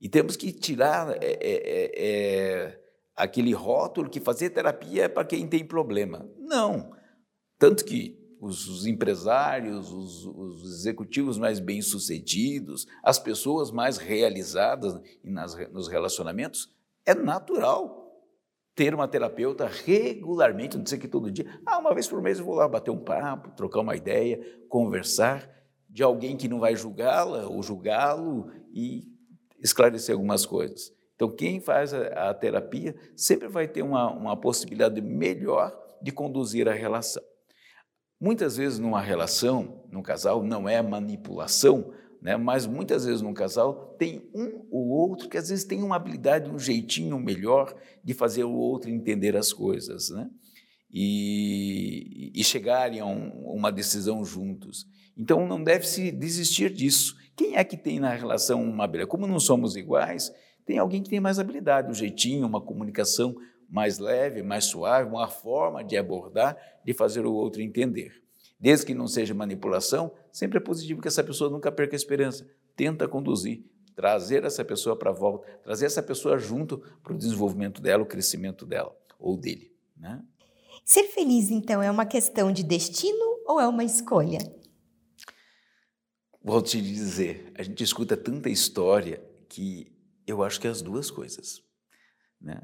E 0.00 0.08
temos 0.08 0.36
que 0.36 0.52
tirar 0.52 1.22
é, 1.22 1.26
é, 1.26 1.36
é, 1.42 1.92
é, 1.96 2.80
aquele 3.14 3.52
rótulo 3.52 4.08
que 4.08 4.20
fazer 4.20 4.48
terapia 4.48 5.04
é 5.04 5.08
para 5.08 5.26
quem 5.26 5.46
tem 5.46 5.62
problema. 5.62 6.26
Não. 6.38 6.96
Tanto 7.58 7.84
que 7.84 8.23
os, 8.44 8.68
os 8.68 8.86
empresários, 8.86 9.90
os, 9.90 10.26
os, 10.26 10.64
executivos 10.64 11.38
mais 11.38 11.58
bem-sucedidos, 11.58 12.86
as 13.02 13.18
pessoas 13.18 13.70
mais 13.70 13.96
realizadas 13.96 15.00
nas, 15.24 15.54
nos 15.70 15.88
relacionamentos, 15.88 16.70
é 17.06 17.14
natural 17.14 18.02
ter 18.74 18.94
uma 18.94 19.08
terapeuta 19.08 19.66
regularmente, 19.66 20.76
não 20.76 20.84
sei 20.84 20.98
que 20.98 21.08
todo 21.08 21.30
dia, 21.30 21.46
ah, 21.64 21.78
uma 21.78 21.94
vez 21.94 22.06
por 22.06 22.20
mês 22.20 22.38
eu 22.38 22.44
vou 22.44 22.54
lá 22.54 22.68
bater 22.68 22.90
um 22.90 23.02
papo, 23.02 23.50
trocar 23.52 23.80
uma 23.80 23.96
ideia, 23.96 24.38
conversar, 24.68 25.48
de 25.88 26.02
alguém 26.02 26.36
que 26.36 26.48
não 26.48 26.58
vai 26.58 26.74
julgá-la 26.74 27.46
ou 27.46 27.62
julgá-lo 27.62 28.50
e 28.72 29.04
esclarecer 29.62 30.14
algumas 30.14 30.44
coisas. 30.44 30.92
Então, 31.14 31.30
quem 31.30 31.60
faz 31.60 31.94
a, 31.94 32.30
a 32.30 32.34
terapia 32.34 32.94
sempre 33.16 33.48
vai 33.48 33.68
ter 33.68 33.82
uma, 33.82 34.10
uma 34.10 34.36
possibilidade 34.36 35.00
melhor 35.00 35.72
de 36.02 36.10
conduzir 36.10 36.68
a 36.68 36.72
relação. 36.72 37.22
Muitas 38.20 38.56
vezes, 38.56 38.78
numa 38.78 39.00
relação, 39.00 39.84
num 39.90 40.02
casal, 40.02 40.42
não 40.42 40.68
é 40.68 40.80
manipulação, 40.80 41.92
né? 42.22 42.36
mas 42.36 42.66
muitas 42.66 43.04
vezes 43.04 43.20
num 43.20 43.34
casal 43.34 43.94
tem 43.98 44.22
um 44.34 44.66
ou 44.70 44.88
outro 44.88 45.28
que 45.28 45.36
às 45.36 45.50
vezes 45.50 45.64
tem 45.64 45.82
uma 45.82 45.96
habilidade, 45.96 46.50
um 46.50 46.58
jeitinho 46.58 47.18
melhor 47.20 47.74
de 48.02 48.14
fazer 48.14 48.44
o 48.44 48.52
outro 48.52 48.88
entender 48.88 49.36
as 49.36 49.52
coisas 49.52 50.08
né? 50.08 50.30
e, 50.90 52.32
e 52.34 52.42
chegarem 52.42 53.00
a 53.00 53.06
um, 53.06 53.28
uma 53.44 53.70
decisão 53.70 54.24
juntos. 54.24 54.86
Então 55.16 55.46
não 55.46 55.62
deve-se 55.62 56.10
desistir 56.10 56.72
disso. 56.72 57.14
Quem 57.36 57.56
é 57.56 57.64
que 57.64 57.76
tem 57.76 58.00
na 58.00 58.14
relação 58.14 58.62
uma 58.62 58.84
habilidade? 58.84 59.10
Como 59.10 59.26
não 59.26 59.38
somos 59.38 59.76
iguais, 59.76 60.32
tem 60.64 60.78
alguém 60.78 61.02
que 61.02 61.10
tem 61.10 61.20
mais 61.20 61.38
habilidade, 61.38 61.90
um 61.90 61.94
jeitinho, 61.94 62.46
uma 62.46 62.60
comunicação 62.60 63.36
mais 63.68 63.98
leve, 63.98 64.42
mais 64.42 64.64
suave, 64.66 65.08
uma 65.08 65.28
forma 65.28 65.82
de 65.82 65.96
abordar, 65.96 66.56
de 66.84 66.92
fazer 66.92 67.26
o 67.26 67.32
outro 67.32 67.62
entender. 67.62 68.22
Desde 68.58 68.86
que 68.86 68.94
não 68.94 69.06
seja 69.06 69.34
manipulação, 69.34 70.12
sempre 70.32 70.58
é 70.58 70.60
positivo 70.60 71.02
que 71.02 71.08
essa 71.08 71.22
pessoa 71.22 71.50
nunca 71.50 71.70
perca 71.70 71.94
a 71.94 71.96
esperança. 71.96 72.48
Tenta 72.76 73.06
conduzir, 73.06 73.64
trazer 73.94 74.44
essa 74.44 74.64
pessoa 74.64 74.96
para 74.96 75.10
a 75.10 75.12
volta, 75.12 75.46
trazer 75.62 75.86
essa 75.86 76.02
pessoa 76.02 76.38
junto 76.38 76.78
para 77.02 77.12
o 77.12 77.18
desenvolvimento 77.18 77.80
dela, 77.80 78.02
o 78.02 78.06
crescimento 78.06 78.64
dela 78.64 78.96
ou 79.18 79.36
dele. 79.36 79.72
Né? 79.96 80.22
Ser 80.84 81.04
feliz, 81.04 81.50
então, 81.50 81.82
é 81.82 81.90
uma 81.90 82.06
questão 82.06 82.52
de 82.52 82.62
destino 82.62 83.42
ou 83.46 83.60
é 83.60 83.66
uma 83.66 83.84
escolha? 83.84 84.38
Vou 86.42 86.60
te 86.60 86.80
dizer, 86.80 87.52
a 87.56 87.62
gente 87.62 87.82
escuta 87.82 88.16
tanta 88.16 88.50
história 88.50 89.22
que 89.48 89.90
eu 90.26 90.42
acho 90.42 90.60
que 90.60 90.66
é 90.66 90.70
as 90.70 90.82
duas 90.82 91.10
coisas. 91.10 91.62
Né? 92.40 92.60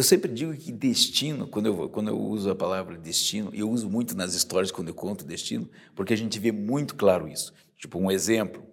Eu 0.00 0.04
sempre 0.04 0.32
digo 0.32 0.56
que 0.56 0.72
destino, 0.72 1.46
quando 1.46 1.66
eu, 1.66 1.90
quando 1.90 2.08
eu 2.08 2.18
uso 2.18 2.50
a 2.50 2.54
palavra 2.54 2.96
destino, 2.96 3.50
eu 3.52 3.68
uso 3.68 3.90
muito 3.90 4.16
nas 4.16 4.32
histórias 4.32 4.70
quando 4.70 4.88
eu 4.88 4.94
conto 4.94 5.26
destino, 5.26 5.68
porque 5.94 6.14
a 6.14 6.16
gente 6.16 6.38
vê 6.38 6.50
muito 6.50 6.96
claro 6.96 7.28
isso. 7.28 7.52
Tipo, 7.76 7.98
um 7.98 8.10
exemplo, 8.10 8.64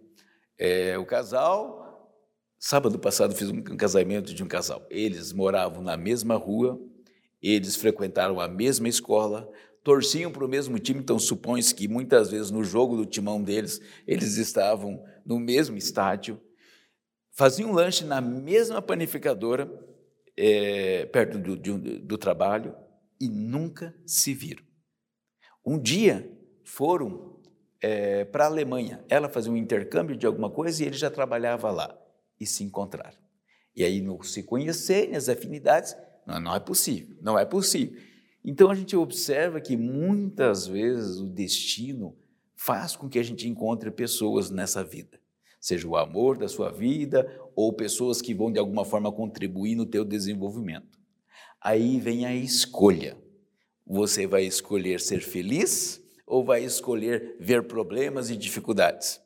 é, 0.57 0.97
o 0.97 1.05
casal, 1.05 2.17
sábado 2.57 2.97
passado 2.97 3.35
fiz 3.35 3.49
um 3.49 3.61
casamento 3.61 4.33
de 4.33 4.41
um 4.41 4.47
casal. 4.47 4.87
Eles 4.89 5.33
moravam 5.33 5.83
na 5.83 5.97
mesma 5.97 6.35
rua, 6.35 6.79
eles 7.41 7.75
frequentaram 7.75 8.39
a 8.39 8.47
mesma 8.47 8.87
escola, 8.87 9.51
torciam 9.83 10.31
para 10.31 10.45
o 10.45 10.47
mesmo 10.47 10.79
time, 10.79 11.01
então 11.01 11.19
supõe-se 11.19 11.75
que 11.75 11.89
muitas 11.89 12.31
vezes 12.31 12.51
no 12.51 12.63
jogo 12.63 12.95
do 12.95 13.05
timão 13.05 13.43
deles, 13.43 13.81
eles 14.07 14.37
estavam 14.37 15.03
no 15.25 15.37
mesmo 15.37 15.75
estádio, 15.75 16.39
faziam 17.33 17.73
lanche 17.73 18.05
na 18.05 18.21
mesma 18.21 18.81
panificadora, 18.81 19.86
é, 20.37 21.05
perto 21.07 21.39
do, 21.39 21.55
do, 21.55 21.99
do 21.99 22.17
trabalho, 22.17 22.75
e 23.19 23.27
nunca 23.27 23.95
se 24.05 24.33
viram. 24.33 24.63
Um 25.65 25.79
dia 25.79 26.31
foram 26.63 27.41
é, 27.81 28.23
para 28.25 28.45
a 28.45 28.47
Alemanha, 28.47 29.03
ela 29.09 29.27
fazia 29.27 29.51
um 29.51 29.57
intercâmbio 29.57 30.15
de 30.15 30.25
alguma 30.25 30.49
coisa 30.49 30.83
e 30.83 30.85
ele 30.85 30.97
já 30.97 31.09
trabalhava 31.09 31.71
lá, 31.71 31.97
e 32.39 32.45
se 32.45 32.63
encontraram. 32.63 33.17
E 33.75 33.83
aí, 33.83 34.01
no 34.01 34.21
se 34.23 34.43
conhecerem, 34.43 35.15
as 35.15 35.29
afinidades, 35.29 35.95
não, 36.25 36.39
não 36.39 36.55
é 36.55 36.59
possível, 36.59 37.17
não 37.21 37.37
é 37.37 37.45
possível. 37.45 37.99
Então 38.43 38.71
a 38.71 38.75
gente 38.75 38.95
observa 38.95 39.59
que 39.59 39.75
muitas 39.75 40.67
vezes 40.67 41.19
o 41.19 41.27
destino 41.27 42.17
faz 42.55 42.95
com 42.95 43.09
que 43.09 43.19
a 43.19 43.23
gente 43.23 43.47
encontre 43.47 43.91
pessoas 43.91 44.49
nessa 44.49 44.83
vida 44.83 45.19
seja 45.67 45.85
o 45.85 45.97
amor 45.97 46.37
da 46.37 46.47
sua 46.47 46.71
vida 46.71 47.29
ou 47.53 47.73
pessoas 47.73 48.21
que 48.21 48.33
vão 48.33 48.49
de 48.49 48.57
alguma 48.57 48.85
forma 48.85 49.11
contribuir 49.11 49.75
no 49.75 49.85
teu 49.85 50.05
desenvolvimento. 50.05 50.97
Aí 51.61 51.99
vem 51.99 52.25
a 52.25 52.33
escolha. 52.33 53.17
Você 53.85 54.25
vai 54.25 54.45
escolher 54.45 55.01
ser 55.01 55.19
feliz 55.19 56.01
ou 56.25 56.45
vai 56.45 56.63
escolher 56.63 57.35
ver 57.41 57.67
problemas 57.67 58.29
e 58.29 58.37
dificuldades? 58.37 59.19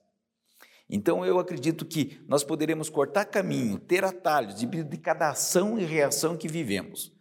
Então 0.90 1.24
eu 1.24 1.38
acredito 1.38 1.86
que 1.86 2.20
nós 2.28 2.44
poderemos 2.44 2.90
cortar 2.90 3.26
caminho, 3.26 3.78
ter 3.78 4.04
atalhos 4.04 4.56
de, 4.56 4.98
cada 4.98 5.30
ação 5.30 5.78
e 5.78 5.86
reação 5.86 6.36
que 6.36 6.48
vivemos. 6.48 7.14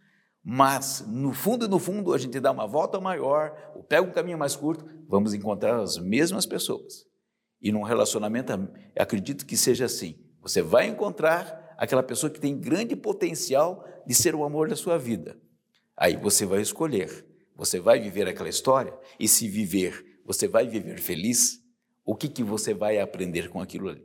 Mas, 0.42 1.04
no 1.06 1.34
fundo, 1.34 1.68
no 1.68 1.78
fundo, 1.78 2.14
a 2.14 2.18
gente 2.18 2.40
dá 2.40 2.50
uma 2.50 2.66
volta 2.66 2.98
maior, 2.98 3.54
ou 3.76 3.84
pega 3.84 4.00
um 4.00 4.10
caminho 4.10 4.38
mais 4.38 4.56
curto, 4.56 4.86
vamos 5.06 5.34
encontrar 5.34 5.78
as 5.78 5.98
mesmas 5.98 6.46
pessoas. 6.46 7.09
E 7.60 7.70
num 7.70 7.82
relacionamento, 7.82 8.52
acredito 8.96 9.44
que 9.44 9.56
seja 9.56 9.84
assim. 9.84 10.16
Você 10.40 10.62
vai 10.62 10.86
encontrar 10.86 11.74
aquela 11.76 12.02
pessoa 12.02 12.30
que 12.30 12.40
tem 12.40 12.58
grande 12.58 12.96
potencial 12.96 13.86
de 14.06 14.14
ser 14.14 14.34
o 14.34 14.44
amor 14.44 14.68
da 14.68 14.76
sua 14.76 14.98
vida. 14.98 15.38
Aí 15.96 16.16
você 16.16 16.46
vai 16.46 16.60
escolher. 16.60 17.26
Você 17.54 17.78
vai 17.78 18.00
viver 18.00 18.26
aquela 18.26 18.48
história 18.48 18.94
e 19.18 19.28
se 19.28 19.46
viver, 19.46 20.20
você 20.24 20.48
vai 20.48 20.66
viver 20.66 20.98
feliz? 20.98 21.62
O 22.04 22.16
que, 22.16 22.26
que 22.26 22.42
você 22.42 22.72
vai 22.72 22.98
aprender 22.98 23.50
com 23.50 23.60
aquilo 23.60 23.90
ali? 23.90 24.02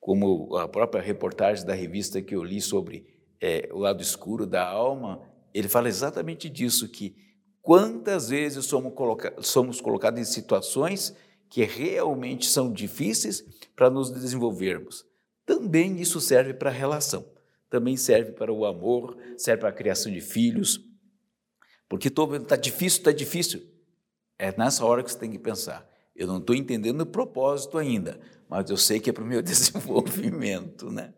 Como 0.00 0.56
a 0.56 0.66
própria 0.66 1.00
reportagem 1.00 1.64
da 1.64 1.74
revista 1.74 2.20
que 2.20 2.34
eu 2.34 2.42
li 2.42 2.60
sobre 2.60 3.06
é, 3.40 3.68
o 3.72 3.78
lado 3.78 4.02
escuro 4.02 4.46
da 4.46 4.66
alma, 4.66 5.22
ele 5.54 5.68
fala 5.68 5.88
exatamente 5.88 6.48
disso, 6.48 6.88
que 6.88 7.16
quantas 7.62 8.28
vezes 8.28 8.66
somos, 8.66 8.92
coloca 8.94 9.34
somos 9.40 9.80
colocados 9.80 10.20
em 10.20 10.24
situações 10.24 11.14
que 11.48 11.64
realmente 11.64 12.46
são 12.46 12.72
difíceis 12.72 13.44
para 13.74 13.90
nos 13.90 14.10
desenvolvermos. 14.10 15.04
Também 15.44 16.00
isso 16.00 16.20
serve 16.20 16.54
para 16.54 16.70
a 16.70 16.72
relação, 16.72 17.24
também 17.70 17.96
serve 17.96 18.32
para 18.32 18.52
o 18.52 18.64
amor, 18.64 19.16
serve 19.36 19.60
para 19.60 19.68
a 19.68 19.72
criação 19.72 20.10
de 20.10 20.20
filhos. 20.20 20.84
Porque 21.88 22.08
está 22.08 22.56
difícil, 22.56 22.98
está 22.98 23.12
difícil. 23.12 23.62
É 24.38 24.52
nessa 24.56 24.84
hora 24.84 25.02
que 25.02 25.10
você 25.10 25.18
tem 25.18 25.30
que 25.30 25.38
pensar. 25.38 25.88
Eu 26.14 26.26
não 26.26 26.38
estou 26.38 26.56
entendendo 26.56 27.02
o 27.02 27.06
propósito 27.06 27.78
ainda, 27.78 28.18
mas 28.48 28.68
eu 28.70 28.76
sei 28.76 28.98
que 28.98 29.10
é 29.10 29.12
para 29.12 29.22
o 29.22 29.26
meu 29.26 29.40
desenvolvimento, 29.42 30.90
né? 30.90 31.14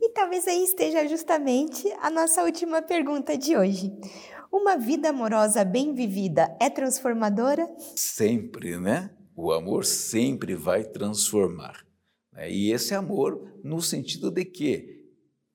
E 0.00 0.10
talvez 0.10 0.46
aí 0.46 0.62
esteja 0.62 1.08
justamente 1.08 1.90
a 2.00 2.10
nossa 2.10 2.44
última 2.44 2.82
pergunta 2.82 3.36
de 3.36 3.56
hoje. 3.56 3.92
Uma 4.52 4.76
vida 4.76 5.10
amorosa 5.10 5.64
bem 5.64 5.94
vivida 5.94 6.56
é 6.60 6.70
transformadora? 6.70 7.68
Sempre, 7.96 8.78
né? 8.78 9.10
O 9.34 9.52
amor 9.52 9.84
sempre 9.84 10.54
vai 10.54 10.84
transformar. 10.84 11.86
Né? 12.32 12.50
E 12.50 12.72
esse 12.72 12.94
amor 12.94 13.60
no 13.62 13.80
sentido 13.82 14.30
de 14.30 14.44
que 14.44 15.04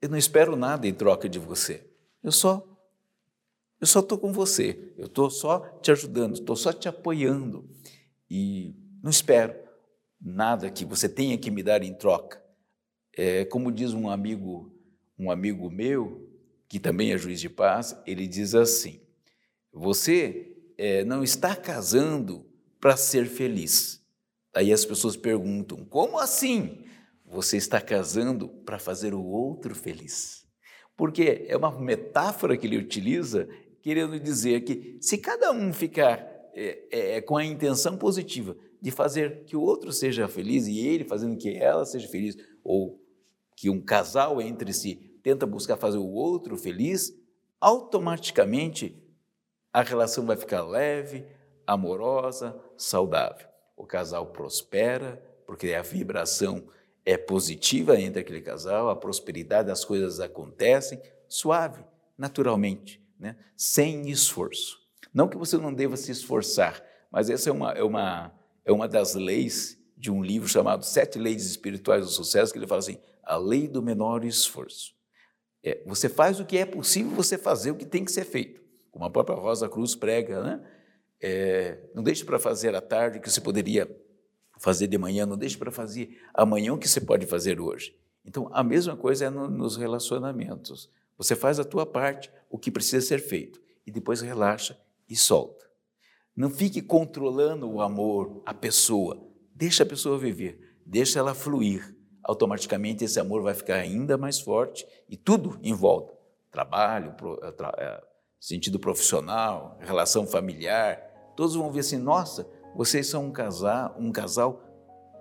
eu 0.02 0.10
não 0.10 0.18
espero 0.18 0.56
nada 0.56 0.88
em 0.88 0.94
troca 0.94 1.30
de 1.30 1.40
você. 1.40 1.88
Eu 2.24 2.32
só 2.32 2.68
eu 3.80 3.88
só 3.88 4.00
estou 4.00 4.20
com 4.20 4.32
você. 4.32 4.94
Eu 4.96 5.08
estou 5.08 5.30
só 5.32 5.60
te 5.82 5.92
ajudando, 5.92 6.36
estou 6.36 6.56
só 6.56 6.72
te 6.72 6.88
apoiando. 6.88 7.68
E 8.30 8.76
não 9.02 9.10
espero 9.10 9.56
nada 10.22 10.70
que 10.70 10.86
você 10.86 11.10
tenha 11.10 11.36
que 11.38 11.50
me 11.50 11.64
dar 11.64 11.82
em 11.82 11.94
troca. 11.94 12.40
É, 13.18 13.44
como 13.46 13.72
diz 13.72 13.92
um 13.94 14.08
amigo, 14.08 14.72
um 15.18 15.32
amigo 15.32 15.70
meu, 15.72 16.31
que 16.72 16.80
também 16.80 17.12
é 17.12 17.18
juiz 17.18 17.42
de 17.42 17.50
paz, 17.50 18.02
ele 18.08 18.26
diz 18.26 18.56
assim: 18.56 19.02
Você 19.74 20.56
é, 20.78 21.04
não 21.04 21.22
está 21.22 21.54
casando 21.54 22.50
para 22.80 22.96
ser 22.96 23.26
feliz. 23.26 24.02
Aí 24.56 24.72
as 24.72 24.86
pessoas 24.86 25.18
perguntam: 25.18 25.84
Como 25.84 26.18
assim? 26.18 26.86
Você 27.26 27.58
está 27.58 27.82
casando 27.82 28.48
para 28.48 28.80
fazer 28.80 29.14
o 29.14 29.22
outro 29.22 29.76
feliz. 29.76 30.46
Porque 30.96 31.46
é 31.50 31.58
uma 31.58 31.78
metáfora 31.78 32.56
que 32.56 32.66
ele 32.66 32.78
utiliza, 32.78 33.50
querendo 33.82 34.18
dizer 34.18 34.62
que 34.62 34.98
se 35.02 35.18
cada 35.18 35.52
um 35.52 35.74
ficar 35.74 36.26
é, 36.56 37.18
é, 37.18 37.22
com 37.22 37.36
a 37.36 37.44
intenção 37.44 37.98
positiva 37.98 38.56
de 38.82 38.92
fazer 38.92 39.44
que 39.44 39.58
o 39.58 39.62
outro 39.62 39.92
seja 39.92 40.26
feliz 40.30 40.68
e 40.68 40.80
ele 40.80 41.04
fazendo 41.04 41.36
que 41.36 41.54
ela 41.54 41.86
seja 41.86 42.08
feliz, 42.08 42.38
ou 42.64 42.98
que 43.58 43.70
um 43.70 43.82
casal 43.82 44.42
entre 44.42 44.72
si 44.72 45.11
tenta 45.24 45.46
buscar 45.46 45.78
fazer 45.78 45.98
o 45.98 46.12
outro 46.12 46.58
feliz, 46.58 47.14
automaticamente 47.60 48.98
a 49.72 49.82
relação 49.82 50.26
vai 50.26 50.36
ficar 50.36 50.64
leve, 50.64 51.26
amorosa, 51.66 52.60
saudável. 52.76 53.48
O 53.78 53.86
casal 53.86 54.28
prospera, 54.28 55.24
porque 55.46 55.74
a 55.74 55.82
vibração 55.82 56.68
é 57.06 57.18
positiva 57.18 58.00
entre 58.00 58.22
aquele 58.22 58.42
casal, 58.42 58.90
a 58.90 58.96
prosperidade 58.96 59.68
das 59.68 59.84
coisas 59.84 60.20
acontecem 60.20 61.02
suave, 61.28 61.84
naturalmente, 62.18 63.02
né? 63.20 63.36
sem 63.56 64.10
esforço. 64.10 64.80
Não 65.14 65.28
que 65.28 65.38
você 65.38 65.58
não 65.58 65.74
deva 65.74 65.98
se 65.98 66.12
esforçar, 66.12 66.84
mas 67.12 67.30
essa 67.30 67.50
é 67.50 67.54
uma, 67.54 67.72
é 67.72 67.84
uma, 67.84 68.34
é 68.64 68.72
uma 68.72 68.88
das 68.88 69.16
leis 69.16 69.78
de 69.98 70.12
um 70.12 70.24
livro 70.24 70.48
chamado 70.48 70.86
Sete 70.86 71.20
Leis 71.20 71.46
Espirituais 71.46 72.06
do 72.06 72.12
Sucesso, 72.12 72.52
que 72.52 72.60
ele 72.60 72.68
fala 72.68 72.80
assim: 72.80 72.98
a 73.24 73.38
lei 73.38 73.68
do 73.68 73.82
menor 73.82 74.24
esforço. 74.24 74.94
É, 75.64 75.84
você 75.86 76.10
faz 76.10 76.40
o 76.40 76.46
que 76.46 76.58
é 76.58 76.66
possível 76.66 77.12
você 77.12 77.38
fazer, 77.38 77.72
o 77.72 77.76
que 77.76 77.86
tem 77.86 78.04
que 78.04 78.12
ser 78.12 78.26
feito. 78.26 78.62
Como 78.92 79.06
a 79.06 79.10
própria 79.10 79.36
Rosa 79.36 79.70
Cruz 79.70 79.96
prega, 79.96 80.42
né? 80.42 80.62
É, 81.22 81.78
não 81.94 82.02
deixe 82.02 82.26
para 82.26 82.40
fazer 82.40 82.76
à 82.76 82.82
tarde 82.82 83.20
o 83.20 83.22
que 83.22 83.30
você 83.30 83.40
poderia 83.40 83.90
fazer 84.60 84.88
de 84.88 84.98
manhã, 84.98 85.26
não 85.26 85.38
deixe 85.38 85.58
para 85.58 85.72
fazer 85.72 86.20
amanhã 86.34 86.74
o 86.74 86.78
que 86.78 86.88
você 86.88 87.00
pode 87.00 87.26
fazer 87.26 87.60
hoje. 87.60 87.96
Então, 88.26 88.50
a 88.52 88.64
mesma 88.64 88.96
coisa 88.96 89.26
é 89.26 89.30
no, 89.30 89.48
nos 89.48 89.78
relacionamentos. 89.78 90.90
Você 91.18 91.36
faz 91.36 91.60
a 91.60 91.64
tua 91.64 91.86
parte, 91.86 92.32
o 92.50 92.58
que 92.58 92.72
precisa 92.72 93.06
ser 93.06 93.20
feito, 93.20 93.62
e 93.86 93.92
depois 93.92 94.22
relaxa 94.22 94.80
e 95.08 95.16
solta. 95.16 95.70
Não 96.36 96.50
fique 96.50 96.82
controlando 96.82 97.70
o 97.70 97.82
amor, 97.82 98.42
a 98.46 98.54
pessoa. 98.54 99.28
Deixa 99.54 99.84
a 99.84 99.86
pessoa 99.86 100.18
viver, 100.18 100.78
deixa 100.86 101.20
ela 101.20 101.36
fluir 101.36 101.96
automaticamente 102.24 103.04
esse 103.04 103.20
amor 103.20 103.42
vai 103.42 103.54
ficar 103.54 103.76
ainda 103.76 104.18
mais 104.18 104.40
forte 104.40 104.88
e 105.10 105.16
tudo 105.18 105.60
em 105.62 105.74
volta 105.74 106.22
trabalho, 106.52 107.16
eh, 107.42 107.54
eh, 107.78 108.04
sentido 108.40 108.78
profissional, 108.78 109.78
relação 109.80 110.28
familiar. 110.28 111.00
Todos 111.36 111.56
vão 111.56 111.72
ver 111.72 111.80
assim: 111.80 111.98
nossa, 111.98 112.46
vocês 112.76 113.08
são 113.08 113.26
um 113.26 113.32
casal, 113.32 113.96
um 113.98 114.12
casal 114.12 114.62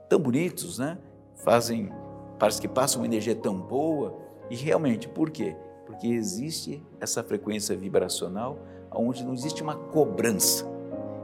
tão 0.09 0.19
bonitos, 0.19 0.79
né? 0.79 0.99
Fazem, 1.37 1.91
parece 2.39 2.61
que 2.61 2.69
passam 2.69 3.01
uma 3.01 3.07
energia 3.07 3.35
tão 3.35 3.59
boa. 3.59 4.19
E 4.51 4.57
realmente, 4.57 5.09
por 5.09 5.31
quê? 5.31 5.57
Porque 5.87 6.09
existe 6.09 6.85
essa 7.01 7.23
frequência 7.23 7.77
vibracional 7.77 8.59
onde 8.93 9.25
não 9.25 9.33
existe 9.33 9.63
uma 9.63 9.77
cobrança. 9.77 10.67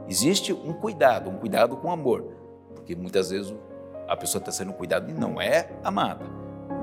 Existe 0.07 0.53
um 0.53 0.71
cuidado, 0.71 1.29
um 1.29 1.37
cuidado 1.37 1.75
com 1.75 1.91
amor. 1.91 2.23
Porque 2.73 2.95
muitas 2.95 3.29
vezes 3.29 3.53
a 4.07 4.15
pessoa 4.15 4.39
está 4.39 4.51
sendo 4.51 4.73
cuidada 4.73 5.09
e 5.09 5.13
não 5.13 5.41
é 5.41 5.69
amada. 5.83 6.25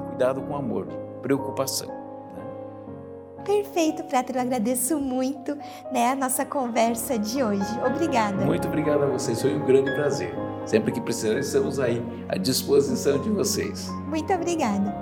Cuidado 0.09 0.43
com 0.43 0.57
amor, 0.57 0.87
preocupação. 1.23 1.89
Né? 1.89 3.45
Perfeito, 3.45 4.05
Prato. 4.05 4.33
Eu 4.33 4.41
agradeço 4.41 4.99
muito 4.99 5.57
né, 5.93 6.13
a 6.13 6.15
nossa 6.15 6.45
conversa 6.45 7.19
de 7.19 7.43
hoje. 7.43 7.81
Obrigada. 7.85 8.45
Muito 8.45 8.69
obrigado 8.69 9.03
a 9.03 9.07
vocês. 9.07 9.41
Foi 9.41 9.55
um 9.55 9.65
grande 9.65 9.93
prazer. 9.95 10.35
Sempre 10.67 10.93
que 10.93 11.01
precisarem, 11.01 11.41
estamos 11.41 11.79
aí 11.79 12.03
à 12.29 12.37
disposição 12.37 13.19
de 13.19 13.31
vocês. 13.31 13.89
Muito 14.07 14.33
obrigada. 14.33 14.95